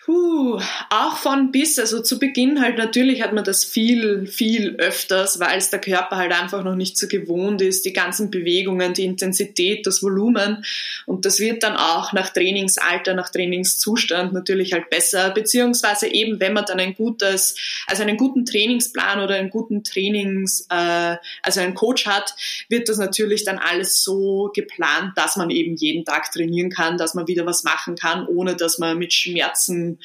[0.08, 5.42] Puh, auch von bis, also zu Beginn halt natürlich hat man das viel, viel öfters,
[5.42, 9.04] weil es der Körper halt einfach noch nicht so gewohnt ist, die ganzen Bewegungen, die
[9.04, 10.64] Intensität, das Volumen.
[11.06, 16.54] Und das wird dann auch nach Trainingsalter, nach Trainingszustand natürlich halt besser, beziehungsweise eben, wenn
[16.54, 21.76] man dann ein gutes, also einen guten Trainingsplan oder einen guten Trainings, äh, also einen
[21.76, 22.34] Coach hat,
[22.70, 27.14] wird das natürlich dann alles so geplant, dass man eben jeden Tag trainieren kann, dass
[27.14, 29.97] man wieder was machen kann, ohne dass man mit Schmerzen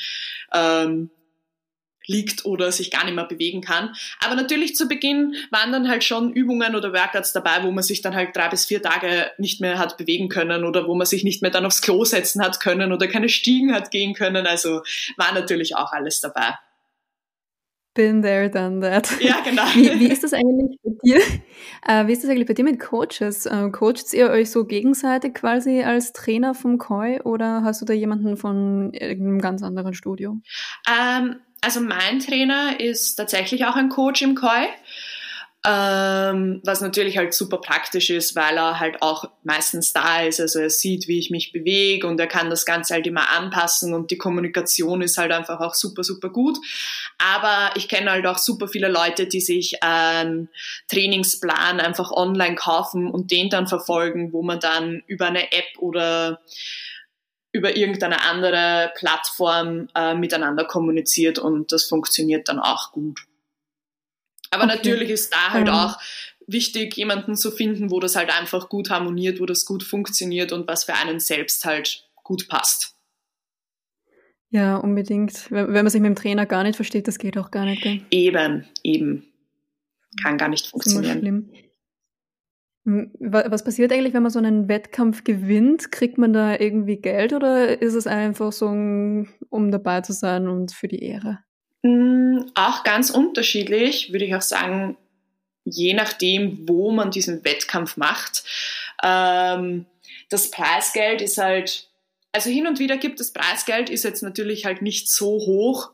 [0.52, 1.11] ähm,
[2.07, 3.94] liegt oder sich gar nicht mehr bewegen kann.
[4.20, 8.02] Aber natürlich zu Beginn waren dann halt schon Übungen oder Workouts dabei, wo man sich
[8.02, 11.24] dann halt drei bis vier Tage nicht mehr hat bewegen können oder wo man sich
[11.24, 14.46] nicht mehr dann aufs Klo setzen hat können oder keine Stiegen hat gehen können.
[14.46, 14.83] Also
[15.16, 16.55] war natürlich auch alles dabei.
[17.94, 19.11] Been there, done that.
[19.20, 19.62] Ja, genau.
[19.74, 21.20] Wie, wie ist das eigentlich bei dir?
[21.87, 23.44] Äh, wie ist das eigentlich bei dir mit Coaches?
[23.44, 27.92] Äh, coacht ihr euch so gegenseitig quasi als Trainer vom Koi oder hast du da
[27.92, 30.38] jemanden von irgendeinem ganz anderen Studio?
[30.88, 34.68] Ähm, also mein Trainer ist tatsächlich auch ein Coach im Koi.
[35.64, 40.40] Ähm, was natürlich halt super praktisch ist, weil er halt auch meistens da ist.
[40.40, 43.94] Also er sieht, wie ich mich bewege und er kann das Ganze halt immer anpassen
[43.94, 46.59] und die Kommunikation ist halt einfach auch super, super gut.
[47.18, 50.48] Aber ich kenne halt auch super viele Leute, die sich einen
[50.88, 56.40] Trainingsplan einfach online kaufen und den dann verfolgen, wo man dann über eine App oder
[57.53, 63.20] über irgendeine andere Plattform äh, miteinander kommuniziert und das funktioniert dann auch gut.
[64.53, 64.77] Aber okay.
[64.77, 65.75] natürlich ist da halt um.
[65.75, 65.99] auch
[66.47, 70.69] wichtig, jemanden zu finden, wo das halt einfach gut harmoniert, wo das gut funktioniert und
[70.69, 72.95] was für einen selbst halt gut passt.
[74.51, 75.51] Ja, unbedingt.
[75.51, 77.83] Wenn man sich mit dem Trainer gar nicht versteht, das geht auch gar nicht.
[77.83, 78.03] Gell?
[78.11, 79.25] Eben, eben.
[80.23, 81.03] Kann gar nicht funktionieren.
[81.05, 81.73] Das ist immer schlimm.
[82.85, 85.91] Was passiert eigentlich, wenn man so einen Wettkampf gewinnt?
[85.91, 90.73] Kriegt man da irgendwie Geld oder ist es einfach so, um dabei zu sein und
[90.73, 91.38] für die Ehre?
[92.55, 94.96] Auch ganz unterschiedlich, würde ich auch sagen,
[95.64, 98.44] je nachdem, wo man diesen Wettkampf macht.
[99.02, 99.87] Ähm,
[100.28, 101.88] das Preisgeld ist halt,
[102.33, 105.90] also hin und wieder gibt es Preisgeld, ist jetzt natürlich halt nicht so hoch,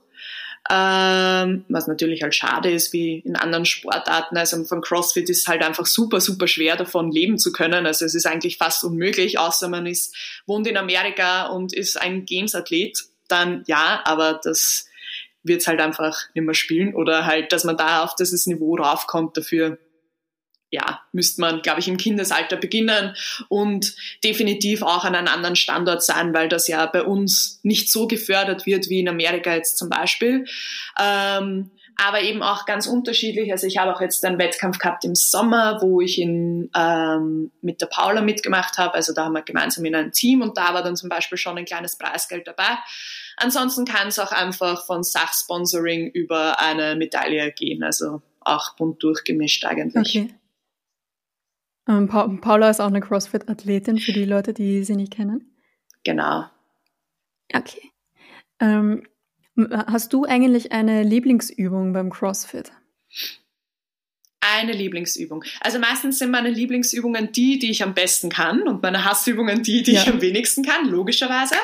[0.70, 4.36] ähm, was natürlich halt schade ist, wie in anderen Sportarten.
[4.36, 7.86] Also von CrossFit ist halt einfach super, super schwer davon leben zu können.
[7.86, 10.14] Also es ist eigentlich fast unmöglich, außer man ist,
[10.46, 14.87] wohnt in Amerika und ist ein Games-Athlet, dann ja, aber das
[15.48, 18.76] wird es halt einfach nicht mehr spielen oder halt, dass man da auf dieses Niveau
[18.76, 19.78] raufkommt dafür.
[20.70, 23.16] Ja, müsste man, glaube ich, im Kindesalter beginnen
[23.48, 28.06] und definitiv auch an einem anderen Standort sein, weil das ja bei uns nicht so
[28.06, 30.44] gefördert wird wie in Amerika jetzt zum Beispiel.
[31.00, 33.50] Ähm, aber eben auch ganz unterschiedlich.
[33.50, 37.80] Also ich habe auch jetzt einen Wettkampf gehabt im Sommer, wo ich in, ähm, mit
[37.80, 38.94] der Paula mitgemacht habe.
[38.94, 41.58] Also da haben wir gemeinsam in einem Team und da war dann zum Beispiel schon
[41.58, 42.78] ein kleines Preisgeld dabei.
[43.40, 49.64] Ansonsten kann es auch einfach von Sachsponsoring über eine Medaille gehen, also auch bunt durchgemischt
[49.64, 50.16] eigentlich.
[50.16, 50.34] Okay.
[51.88, 55.54] Ähm, pa Paula ist auch eine CrossFit-Athletin für die Leute, die sie nicht kennen.
[56.04, 56.44] Genau.
[57.52, 57.92] Okay.
[58.60, 59.06] Ähm,
[59.72, 62.72] hast du eigentlich eine Lieblingsübung beim CrossFit?
[64.56, 65.44] Eine Lieblingsübung.
[65.60, 69.82] Also meistens sind meine Lieblingsübungen die, die ich am besten kann und meine Hassübungen die,
[69.82, 70.02] die ja.
[70.02, 71.54] ich am wenigsten kann, logischerweise.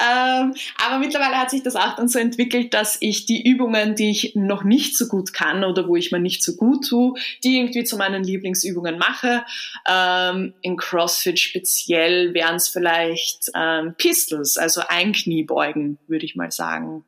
[0.00, 4.10] Ähm, aber mittlerweile hat sich das auch dann so entwickelt, dass ich die Übungen, die
[4.10, 7.58] ich noch nicht so gut kann oder wo ich mir nicht so gut tue, die
[7.58, 9.44] irgendwie zu meinen Lieblingsübungen mache.
[9.88, 17.04] Ähm, in CrossFit speziell wären es vielleicht ähm, Pistols, also Einkniebeugen, würde ich mal sagen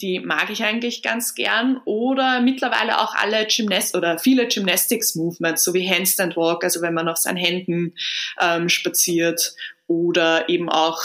[0.00, 1.80] die mag ich eigentlich ganz gern.
[1.84, 6.94] Oder mittlerweile auch alle Gymnast oder viele Gymnastics Movements, so wie Handstand Walk, also wenn
[6.94, 7.94] man auf seinen Händen
[8.40, 9.54] ähm, spaziert
[9.86, 11.02] oder eben auch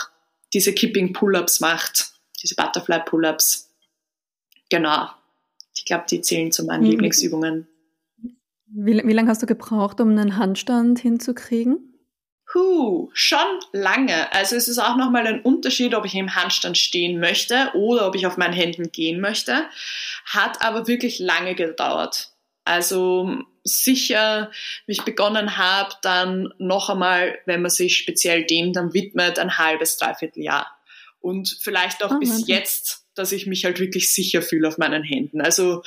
[0.53, 3.71] diese Kipping Pull-ups macht, diese Butterfly Pull-ups.
[4.69, 5.10] Genau.
[5.75, 6.91] Ich glaube, die zählen zu meinen mhm.
[6.91, 7.67] Lieblingsübungen.
[8.67, 11.94] Wie, wie lange hast du gebraucht, um einen Handstand hinzukriegen?
[12.55, 14.31] Puh, schon lange.
[14.31, 18.15] Also es ist auch nochmal ein Unterschied, ob ich im Handstand stehen möchte oder ob
[18.15, 19.65] ich auf meinen Händen gehen möchte.
[20.25, 22.29] Hat aber wirklich lange gedauert.
[22.63, 24.51] Also sicher,
[24.85, 29.57] wie ich begonnen habe, dann noch einmal, wenn man sich speziell dem dann widmet, ein
[29.57, 30.79] halbes, dreiviertel Jahr.
[31.19, 32.43] Und vielleicht auch oh, bis Mann.
[32.45, 35.41] jetzt, dass ich mich halt wirklich sicher fühle auf meinen Händen.
[35.41, 35.83] Also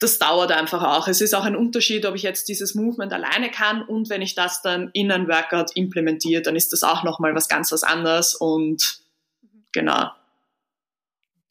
[0.00, 1.06] das dauert einfach auch.
[1.08, 4.34] Es ist auch ein Unterschied, ob ich jetzt dieses Movement alleine kann und wenn ich
[4.34, 8.34] das dann in ein Workout implementiere, dann ist das auch nochmal was ganz was anderes
[8.34, 9.00] und
[9.72, 10.10] genau.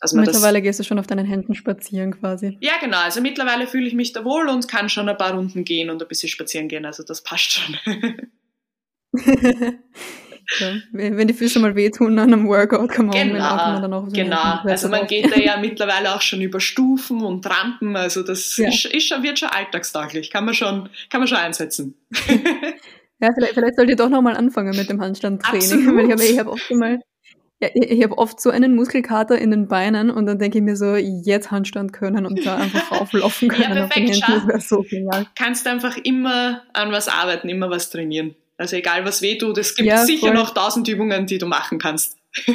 [0.01, 2.57] Also mittlerweile gehst du schon auf deinen Händen spazieren quasi.
[2.62, 2.99] Ja, genau.
[2.99, 6.01] Also mittlerweile fühle ich mich da wohl und kann schon ein paar Runden gehen und
[6.01, 6.85] ein bisschen spazieren gehen.
[6.85, 7.77] Also das passt schon.
[10.59, 14.05] ja, wenn die Füße mal wehtun an einem Workout, kann man genau, man dann auch
[14.07, 14.59] so Genau.
[14.63, 17.95] Also man geht da ja mittlerweile auch schon über Stufen und Rampen.
[17.95, 18.67] Also das ja.
[18.69, 20.31] ist, ist schon, wird schon alltagstauglich.
[20.31, 21.95] Kann man schon, kann man schon einsetzen.
[23.19, 25.95] ja, vielleicht, vielleicht sollt ihr doch nochmal anfangen mit dem Handstandtraining.
[25.95, 26.99] Weil ich habe ich hab oft mal
[27.62, 30.77] ja, ich habe oft so einen Muskelkater in den Beinen und dann denke ich mir
[30.77, 33.63] so, jetzt Handstand können und da einfach auflaufen können.
[33.63, 35.27] ja, perfekt, auf den so genial.
[35.35, 38.35] Kannst einfach immer an was arbeiten, immer was trainieren.
[38.60, 40.36] Also egal was weh tut, es gibt ja, sicher voll.
[40.36, 42.17] noch tausend Übungen, die du machen kannst.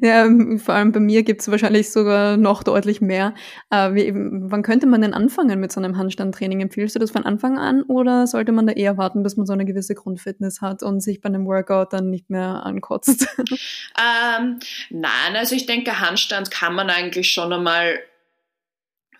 [0.00, 3.34] ja, vor allem bei mir gibt es wahrscheinlich sogar noch deutlich mehr.
[3.70, 6.60] Äh, wie, wann könnte man denn anfangen mit so einem Handstandtraining?
[6.60, 9.52] Empfiehlst du das von Anfang an oder sollte man da eher warten, bis man so
[9.52, 13.26] eine gewisse Grundfitness hat und sich bei einem Workout dann nicht mehr ankotzt?
[13.96, 14.58] Ähm,
[14.90, 18.00] nein, also ich denke, Handstand kann man eigentlich schon einmal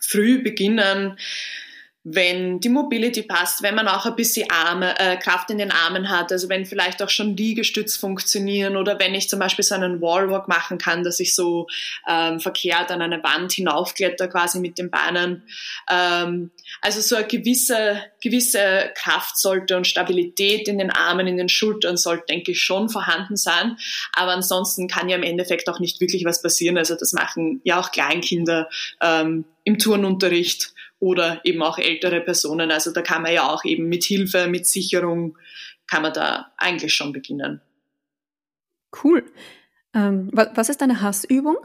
[0.01, 1.17] früh beginnen
[2.07, 6.11] wenn die Mobility passt, wenn man auch ein bisschen Arme, äh, Kraft in den Armen
[6.11, 10.03] hat, also wenn vielleicht auch schon Liegestütz funktionieren oder wenn ich zum Beispiel so einen
[10.03, 11.67] Wallwalk machen kann, dass ich so
[12.07, 15.45] ähm, verkehrt an eine Wand hinaufkletter quasi mit den Beinen.
[15.91, 16.51] Ähm,
[16.83, 21.97] also so eine gewisse, gewisse Kraft sollte und Stabilität in den Armen, in den Schultern
[21.97, 23.79] sollte, denke ich, schon vorhanden sein.
[24.13, 26.77] Aber ansonsten kann ja im Endeffekt auch nicht wirklich was passieren.
[26.77, 28.69] Also das machen ja auch Kleinkinder
[29.01, 30.74] ähm, im Turnunterricht
[31.05, 32.71] oder eben auch ältere Personen.
[32.71, 35.37] Also da kann man ja auch eben mit Hilfe, mit Sicherung,
[35.87, 37.61] kann man da eigentlich schon beginnen.
[39.03, 39.31] Cool.
[39.93, 41.59] Ähm, was ist deine Hassübung?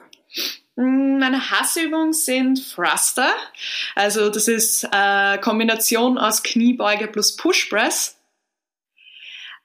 [0.76, 3.34] Mm, meine Hassübung sind Thruster.
[3.96, 8.20] Also das ist eine äh, Kombination aus Kniebeuge plus Push Press.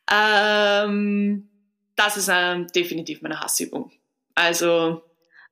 [0.09, 1.49] Ähm,
[1.97, 3.91] das ist ähm, definitiv meine Hassübung.
[4.37, 5.03] Also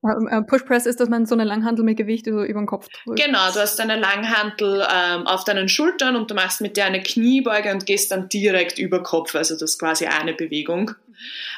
[0.03, 3.19] äh, Push Press ist, dass man so eine Langhantel mit Gewicht über den Kopf drückt.
[3.19, 7.01] Genau, du hast eine Langhantel ähm, auf deinen Schultern und du machst mit der eine
[7.01, 9.35] Kniebeuge und gehst dann direkt über Kopf.
[9.35, 10.91] Also das ist quasi eine Bewegung.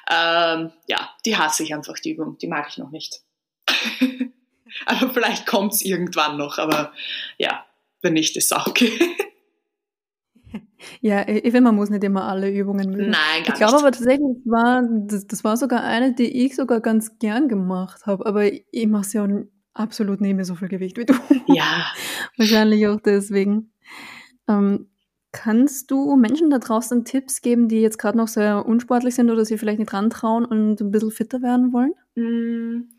[0.10, 2.38] Ähm, ja, die hasse ich einfach, die Übung.
[2.38, 3.22] Die mag ich noch nicht.
[4.86, 6.94] aber vielleicht kommt es irgendwann noch, aber
[7.38, 7.66] ja,
[8.02, 8.92] wenn nicht, ist auch okay.
[11.02, 13.12] Ja, ich finde, man muss nicht immer alle Übungen mögen.
[13.12, 16.56] Nein, gar Ich glaube aber tatsächlich, das war, das, das war sogar eine, die ich
[16.56, 18.26] sogar ganz gern gemacht habe.
[18.26, 19.28] Aber ich mache ja
[19.74, 21.14] absolut nicht mehr so viel Gewicht wie du.
[21.48, 21.86] Ja.
[22.38, 23.72] Wahrscheinlich auch deswegen.
[24.48, 24.88] Ähm,
[25.36, 29.44] kannst du Menschen da draußen Tipps geben, die jetzt gerade noch sehr unsportlich sind oder
[29.44, 31.94] sie vielleicht nicht rantrauen und ein bisschen fitter werden wollen?
[32.16, 32.90] Mm.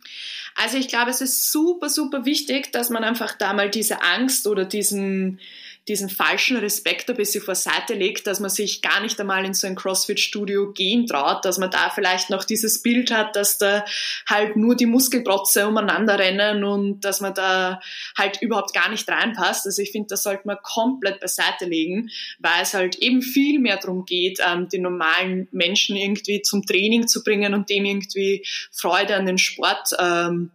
[0.55, 4.47] Also ich glaube, es ist super, super wichtig, dass man einfach da mal diese Angst
[4.47, 5.41] oder diesen,
[5.89, 9.55] diesen falschen Respekt ein bisschen vor Seite legt, dass man sich gar nicht einmal in
[9.55, 13.85] so ein CrossFit-Studio gehen traut, dass man da vielleicht noch dieses Bild hat, dass da
[14.29, 17.81] halt nur die Muskelprotze umeinander rennen und dass man da
[18.19, 19.67] halt überhaupt gar nicht reinpasst.
[19.67, 23.77] Also ich finde, das sollte man komplett beiseite legen, weil es halt eben viel mehr
[23.77, 29.15] darum geht, ähm, die normalen Menschen irgendwie zum Training zu bringen und dem irgendwie Freude
[29.15, 30.51] an den Sport ähm,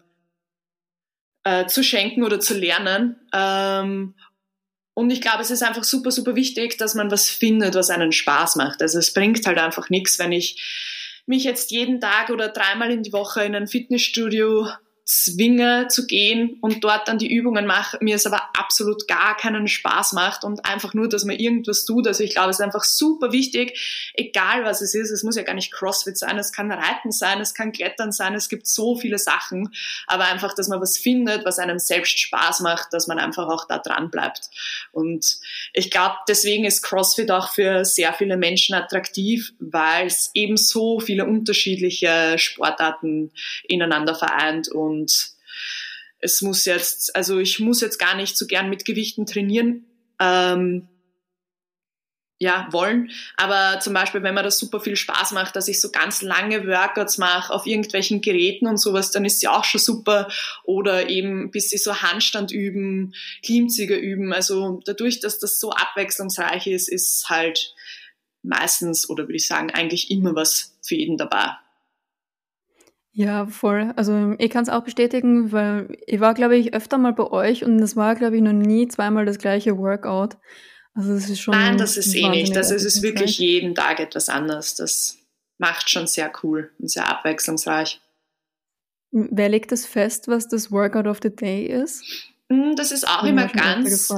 [1.46, 3.16] äh, zu schenken oder zu lernen.
[3.34, 4.14] Ähm,
[4.94, 8.12] und ich glaube, es ist einfach super, super wichtig, dass man was findet, was einen
[8.12, 8.82] Spaß macht.
[8.82, 10.62] Also es bringt halt einfach nichts, wenn ich
[11.26, 14.68] mich jetzt jeden Tag oder dreimal in die Woche in ein Fitnessstudio
[15.12, 19.68] zwinge zu gehen und dort dann die Übungen mache, mir es aber absolut gar keinen
[19.68, 22.08] Spaß macht und einfach nur, dass man irgendwas tut.
[22.08, 25.12] Also ich glaube, es ist einfach super wichtig, egal was es ist.
[25.12, 28.36] Es muss ja gar nicht CrossFit sein, es kann Reiten sein, es kann Klettern sein,
[28.36, 29.74] es gibt so viele Sachen,
[30.08, 33.68] aber einfach, dass man was findet, was einem selbst Spaß macht, dass man einfach auch
[33.68, 34.50] da dran bleibt.
[34.94, 35.40] Und
[35.74, 41.02] ich glaube, deswegen ist CrossFit auch für sehr viele Menschen attraktiv, weil es eben so
[41.02, 43.32] viele unterschiedliche Sportarten
[43.68, 45.32] ineinander vereint und und
[46.20, 49.86] es muss jetzt, also ich muss jetzt gar nicht so gern mit Gewichten trainieren.
[50.20, 50.88] Ähm,
[52.38, 53.12] ja, wollen.
[53.38, 56.66] Aber zum Beispiel, wenn mir das super viel Spaß macht, dass ich so ganz lange
[56.66, 60.28] Workouts mache auf irgendwelchen Geräten und sowas, dann ist sie auch schon super.
[60.64, 64.34] Oder eben bis sie so Handstand üben, Klimmzüge üben.
[64.34, 67.76] Also dadurch, dass das so abwechslungsreich ist, ist halt
[68.42, 71.52] meistens oder würde ich sagen eigentlich immer was für jeden dabei.
[73.14, 73.94] Ja, voll.
[73.98, 77.66] Also ich kann es auch bestätigen, weil ich war, glaube ich, öfter mal bei euch
[77.66, 80.38] und es war, glaube ich, noch nie zweimal das gleiche Workout.
[80.94, 81.54] Also es ist schon.
[81.54, 82.56] Nein, das ist eh nicht.
[82.56, 84.76] Das ist es wirklich jeden Tag etwas anderes.
[84.76, 85.18] Das
[85.58, 88.02] macht schon sehr cool und sehr abwechslungsreich.
[89.12, 92.04] Wer legt das fest, was das Workout of the Day ist?
[92.50, 94.14] Hm, das ist auch immer ganz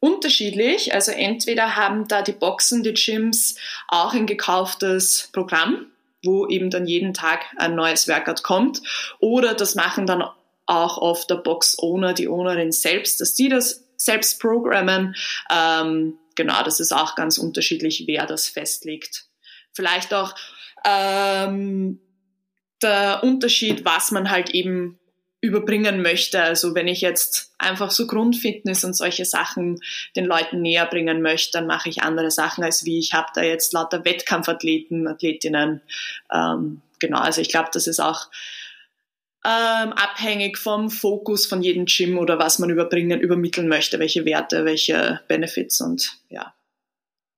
[0.00, 0.94] unterschiedlich.
[0.94, 3.56] Also entweder haben da die Boxen, die Gyms
[3.88, 5.86] auch ein gekauftes Programm,
[6.28, 8.82] wo eben dann jeden Tag ein neues Workout kommt.
[9.18, 10.22] Oder das machen dann
[10.66, 15.16] auch oft der Box-Owner, die Ownerin selbst, dass die das selbst programmen.
[15.50, 19.24] Ähm, genau, das ist auch ganz unterschiedlich, wer das festlegt.
[19.72, 20.34] Vielleicht auch
[20.84, 22.00] ähm,
[22.82, 24.98] der Unterschied, was man halt eben
[25.40, 26.42] überbringen möchte.
[26.42, 29.80] Also wenn ich jetzt einfach so Grundfitness und solche Sachen
[30.16, 33.42] den Leuten näher bringen möchte, dann mache ich andere Sachen als wie ich habe da
[33.42, 35.80] jetzt lauter Wettkampfathleten, Athletinnen.
[36.32, 38.26] Ähm, genau, also ich glaube, das ist auch
[39.44, 44.64] ähm, abhängig vom Fokus von jedem Gym oder was man überbringen, übermitteln möchte, welche Werte,
[44.64, 46.54] welche Benefits und ja.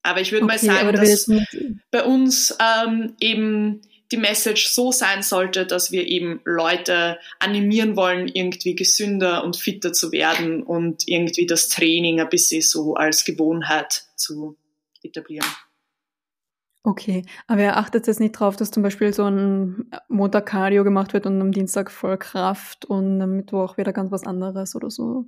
[0.02, 1.30] Aber ich würde okay, mal sagen, dass
[1.90, 3.82] bei uns ähm, eben
[4.12, 9.92] die Message so sein sollte, dass wir eben Leute animieren wollen, irgendwie gesünder und fitter
[9.92, 14.56] zu werden und irgendwie das Training ein bisschen so als Gewohnheit zu
[15.02, 15.46] etablieren.
[16.82, 21.12] Okay, aber er achtet jetzt nicht drauf, dass zum Beispiel so ein Montag Cardio gemacht
[21.12, 25.26] wird und am Dienstag voll Kraft und am Mittwoch wieder ganz was anderes oder so.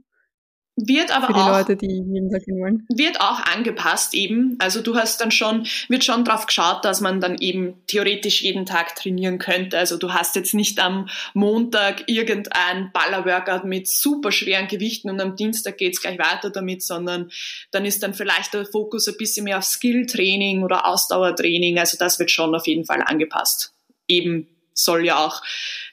[0.76, 2.86] Wird aber Für die auch, Leute, die jeden Tag gehen wollen.
[2.88, 4.56] Wird auch angepasst eben.
[4.58, 8.64] Also du hast dann schon, wird schon drauf geschaut, dass man dann eben theoretisch jeden
[8.64, 9.76] Tag trainieren könnte.
[9.76, 15.36] Also du hast jetzt nicht am Montag irgendein Ballerworkout mit super schweren Gewichten und am
[15.36, 17.30] Dienstag geht's gleich weiter damit, sondern
[17.70, 21.78] dann ist dann vielleicht der Fokus ein bisschen mehr auf Skilltraining oder Ausdauertraining.
[21.78, 23.74] Also das wird schon auf jeden Fall angepasst.
[24.08, 25.42] Eben soll ja auch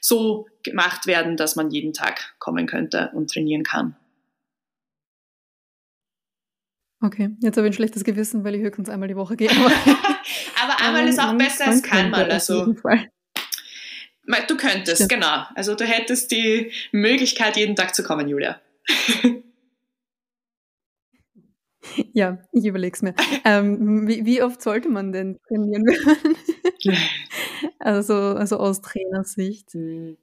[0.00, 3.96] so gemacht werden, dass man jeden Tag kommen könnte und trainieren kann.
[7.02, 9.50] Okay, jetzt habe ich ein schlechtes Gewissen, weil ich höchstens einmal die Woche gehe.
[9.50, 9.72] Aber,
[10.62, 12.30] aber einmal ist auch besser als keinmal.
[12.30, 12.74] Also.
[14.46, 15.10] Du könntest, Stimmt.
[15.10, 15.44] genau.
[15.54, 18.60] Also du hättest die Möglichkeit, jeden Tag zu kommen, Julia.
[22.12, 23.14] Ja, ich überlege es mir.
[23.44, 25.84] Ähm, wie, wie, oft sollte man denn trainieren?
[27.80, 29.72] also, also aus Trainersicht.
[29.72, 30.16] Hm.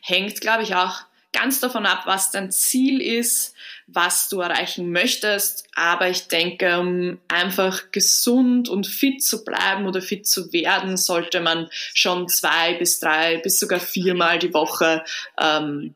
[0.00, 1.02] Hängt, glaube ich, auch
[1.32, 3.54] ganz davon ab, was dein Ziel ist,
[3.86, 5.66] was du erreichen möchtest.
[5.74, 11.40] Aber ich denke, um einfach gesund und fit zu bleiben oder fit zu werden, sollte
[11.40, 15.04] man schon zwei bis drei bis sogar viermal die Woche
[15.38, 15.94] ähm,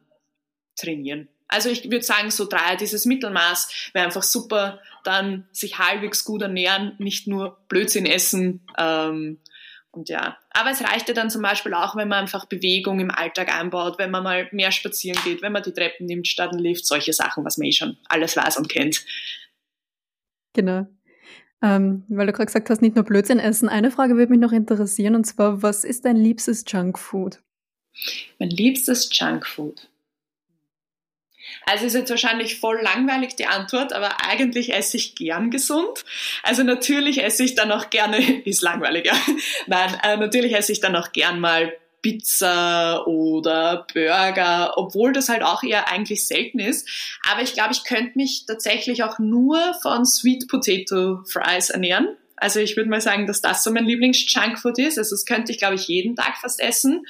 [0.76, 1.28] trainieren.
[1.48, 4.80] Also ich würde sagen, so drei, dieses Mittelmaß wäre einfach super.
[5.02, 8.60] Dann sich halbwegs gut ernähren, nicht nur Blödsinn essen.
[8.76, 9.38] Ähm,
[9.90, 13.10] und ja, aber es reicht ja dann zum Beispiel auch, wenn man einfach Bewegung im
[13.10, 16.60] Alltag einbaut, wenn man mal mehr spazieren geht, wenn man die Treppen nimmt statt einen
[16.60, 19.04] Lift, solche Sachen, was man eh schon alles weiß und kennt.
[20.52, 20.86] Genau.
[21.62, 23.68] Ähm, weil du gerade gesagt hast, nicht nur Blödsinn essen.
[23.68, 27.42] Eine Frage würde mich noch interessieren und zwar, was ist dein liebstes Junkfood?
[28.38, 29.88] Mein liebstes Junkfood.
[31.66, 36.04] Also ist jetzt wahrscheinlich voll langweilig die Antwort, aber eigentlich esse ich gern gesund.
[36.42, 39.12] Also natürlich esse ich dann auch gerne, ist langweiliger.
[39.66, 41.72] Nein, äh, natürlich esse ich dann auch gern mal
[42.02, 46.88] Pizza oder Burger, obwohl das halt auch eher eigentlich selten ist.
[47.30, 52.16] Aber ich glaube, ich könnte mich tatsächlich auch nur von Sweet Potato Fries ernähren.
[52.36, 54.96] Also ich würde mal sagen, dass das so mein Lieblings-Junkfood ist.
[54.96, 57.04] Also das könnte ich, glaube ich, jeden Tag fast essen.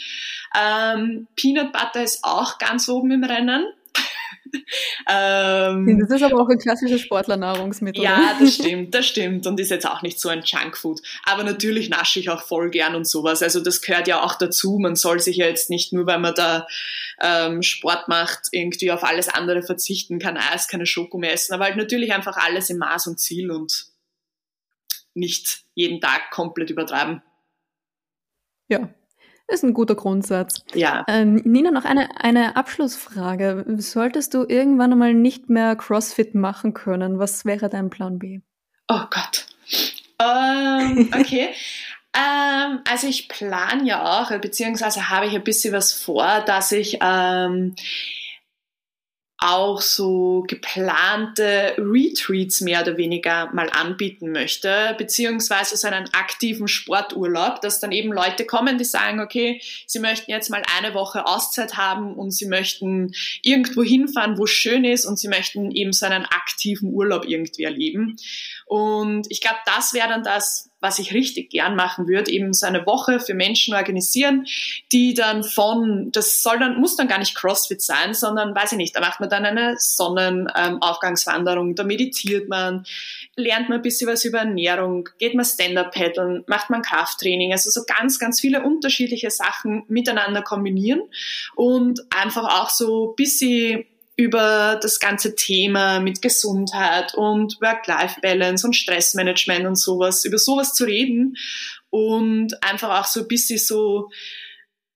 [0.59, 3.67] Ähm, Peanut Butter ist auch ganz oben im Rennen
[5.09, 8.03] ähm, das ist aber auch ein klassisches Sportlernahrungsmittel.
[8.03, 11.01] Ja, das stimmt, das stimmt und ist jetzt auch nicht so ein Junkfood.
[11.25, 13.43] Aber natürlich nasche ich auch voll gern und sowas.
[13.43, 14.79] Also das gehört ja auch dazu.
[14.79, 16.67] Man soll sich ja jetzt nicht nur, weil man da
[17.21, 21.65] ähm, Sport macht, irgendwie auf alles andere verzichten, kein Eis, keine Schoko mehr essen, aber
[21.65, 23.87] halt natürlich einfach alles im Maß und Ziel und
[25.15, 27.23] nicht jeden Tag komplett übertreiben.
[28.69, 28.89] Ja,
[29.49, 30.63] ist ein guter Grundsatz.
[30.75, 31.05] Ja.
[31.09, 33.65] Äh, Nina, noch eine, eine Abschlussfrage.
[33.79, 38.41] Solltest du irgendwann einmal nicht mehr CrossFit machen können, was wäre dein Plan B?
[38.89, 39.47] Oh Gott.
[40.21, 41.49] Ähm, okay.
[42.15, 46.99] ähm, also ich plane ja auch, beziehungsweise habe ich ein bisschen was vor, dass ich
[47.01, 47.75] ähm,
[49.39, 57.61] auch so geplante Retreats mehr oder weniger mal anbieten möchte, beziehungsweise so einen aktiven Sporturlaub,
[57.61, 61.77] dass dann eben Leute kommen, die sagen, okay, sie möchten jetzt mal eine Woche Auszeit
[61.77, 63.13] haben und sie möchten
[63.43, 67.63] irgendwo hinfahren, wo es schön ist und sie möchten eben so einen aktiven Urlaub irgendwie
[67.63, 68.17] erleben.
[68.69, 72.67] Und ich glaube, das wäre dann das, was ich richtig gern machen würde, eben so
[72.67, 74.47] eine Woche für Menschen organisieren,
[74.93, 78.79] die dann von, das soll dann, muss dann gar nicht CrossFit sein, sondern weiß ich
[78.79, 82.85] nicht, da macht man dann eine Sonnenaufgangswanderung, da meditiert man,
[83.37, 87.85] lernt man ein bisschen was über Ernährung, geht man Stand-Up-Paddeln, macht man Krafttraining, also so
[87.87, 91.01] ganz, ganz viele unterschiedliche Sachen miteinander kombinieren
[91.57, 93.87] und einfach auch so ein bisschen
[94.19, 100.85] über das ganze Thema mit Gesundheit und Work-Life-Balance und Stressmanagement und sowas, über sowas zu
[100.85, 101.37] reden
[101.89, 104.11] und einfach auch so ein bisschen so,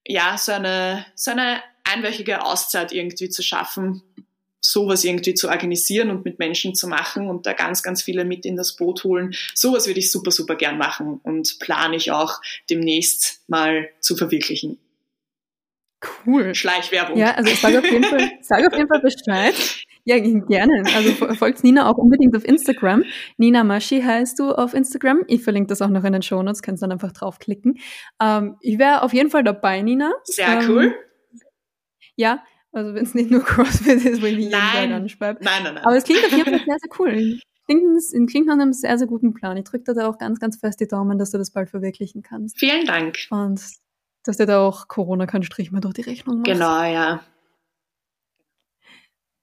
[0.05, 4.03] ja, so eine, so eine einwöchige Auszeit irgendwie zu schaffen,
[4.61, 8.45] sowas irgendwie zu organisieren und mit Menschen zu machen und da ganz, ganz viele mit
[8.45, 9.37] in das Boot holen.
[9.55, 14.79] Sowas würde ich super, super gern machen und plane ich auch demnächst mal zu verwirklichen.
[16.27, 16.55] Cool.
[16.55, 17.17] Schleichwerbung.
[17.17, 19.55] Ja, also sag auf jeden Fall, sag auf jeden Fall Bescheid.
[20.05, 20.83] Ja, gerne.
[20.97, 23.05] Also folgt Nina auch unbedingt auf Instagram.
[23.37, 25.23] Nina Maschi heißt du auf Instagram.
[25.29, 27.79] Ich verlinke das auch noch in den Show Notes, kannst dann einfach draufklicken.
[28.21, 30.13] Ähm, ich wäre auf jeden Fall dabei, Nina.
[30.25, 30.95] Sehr ähm, cool.
[32.17, 32.43] Ja,
[32.73, 35.45] also wenn es nicht nur CrossFit ist, wo ich mich jeden Tag anschreibe.
[35.45, 35.85] Nein, nein, nein.
[35.85, 37.39] Aber es klingt auf jeden Fall sehr, sehr cool.
[37.67, 39.57] Klingt, klingt nach einem sehr, sehr guten Plan.
[39.57, 42.59] Ich drücke da auch ganz, ganz fest die Daumen, dass du das bald verwirklichen kannst.
[42.59, 43.19] Vielen Dank.
[43.31, 43.63] Und
[44.25, 46.47] dass dir da auch Corona keinen Strich mehr durch die Rechnung macht.
[46.47, 47.25] Genau, ja.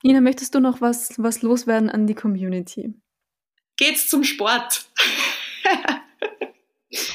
[0.04, 2.94] Nina, möchtest du noch was, was loswerden an die Community?
[3.78, 4.86] Geht's zum Sport.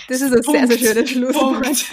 [0.08, 1.84] das ist ein Punkt, sehr, sehr schönes Schlusswort.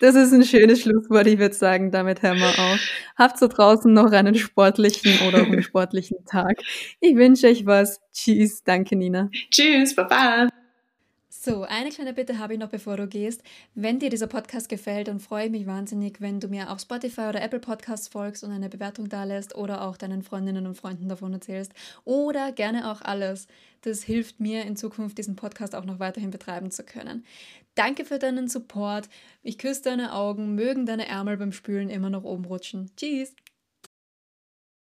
[0.00, 1.26] Das ist ein schönes Schlusswort.
[1.26, 2.80] Ich würde sagen, damit hören wir auf.
[3.16, 6.60] Habt da draußen noch einen sportlichen oder unsportlichen Tag.
[7.00, 8.00] Ich wünsche euch was.
[8.12, 8.64] Tschüss.
[8.64, 9.30] Danke, Nina.
[9.50, 9.94] Tschüss.
[9.94, 10.48] Baba.
[11.42, 13.42] So, eine kleine Bitte habe ich noch, bevor du gehst.
[13.74, 17.22] Wenn dir dieser Podcast gefällt, dann freue ich mich wahnsinnig, wenn du mir auf Spotify
[17.30, 21.08] oder Apple Podcasts folgst und eine Bewertung da lässt oder auch deinen Freundinnen und Freunden
[21.08, 21.72] davon erzählst.
[22.04, 23.46] Oder gerne auch alles.
[23.80, 27.24] Das hilft mir in Zukunft, diesen Podcast auch noch weiterhin betreiben zu können.
[27.74, 29.08] Danke für deinen Support.
[29.42, 32.90] Ich küsse deine Augen, mögen deine Ärmel beim Spülen immer noch oben rutschen.
[32.98, 33.34] Tschüss!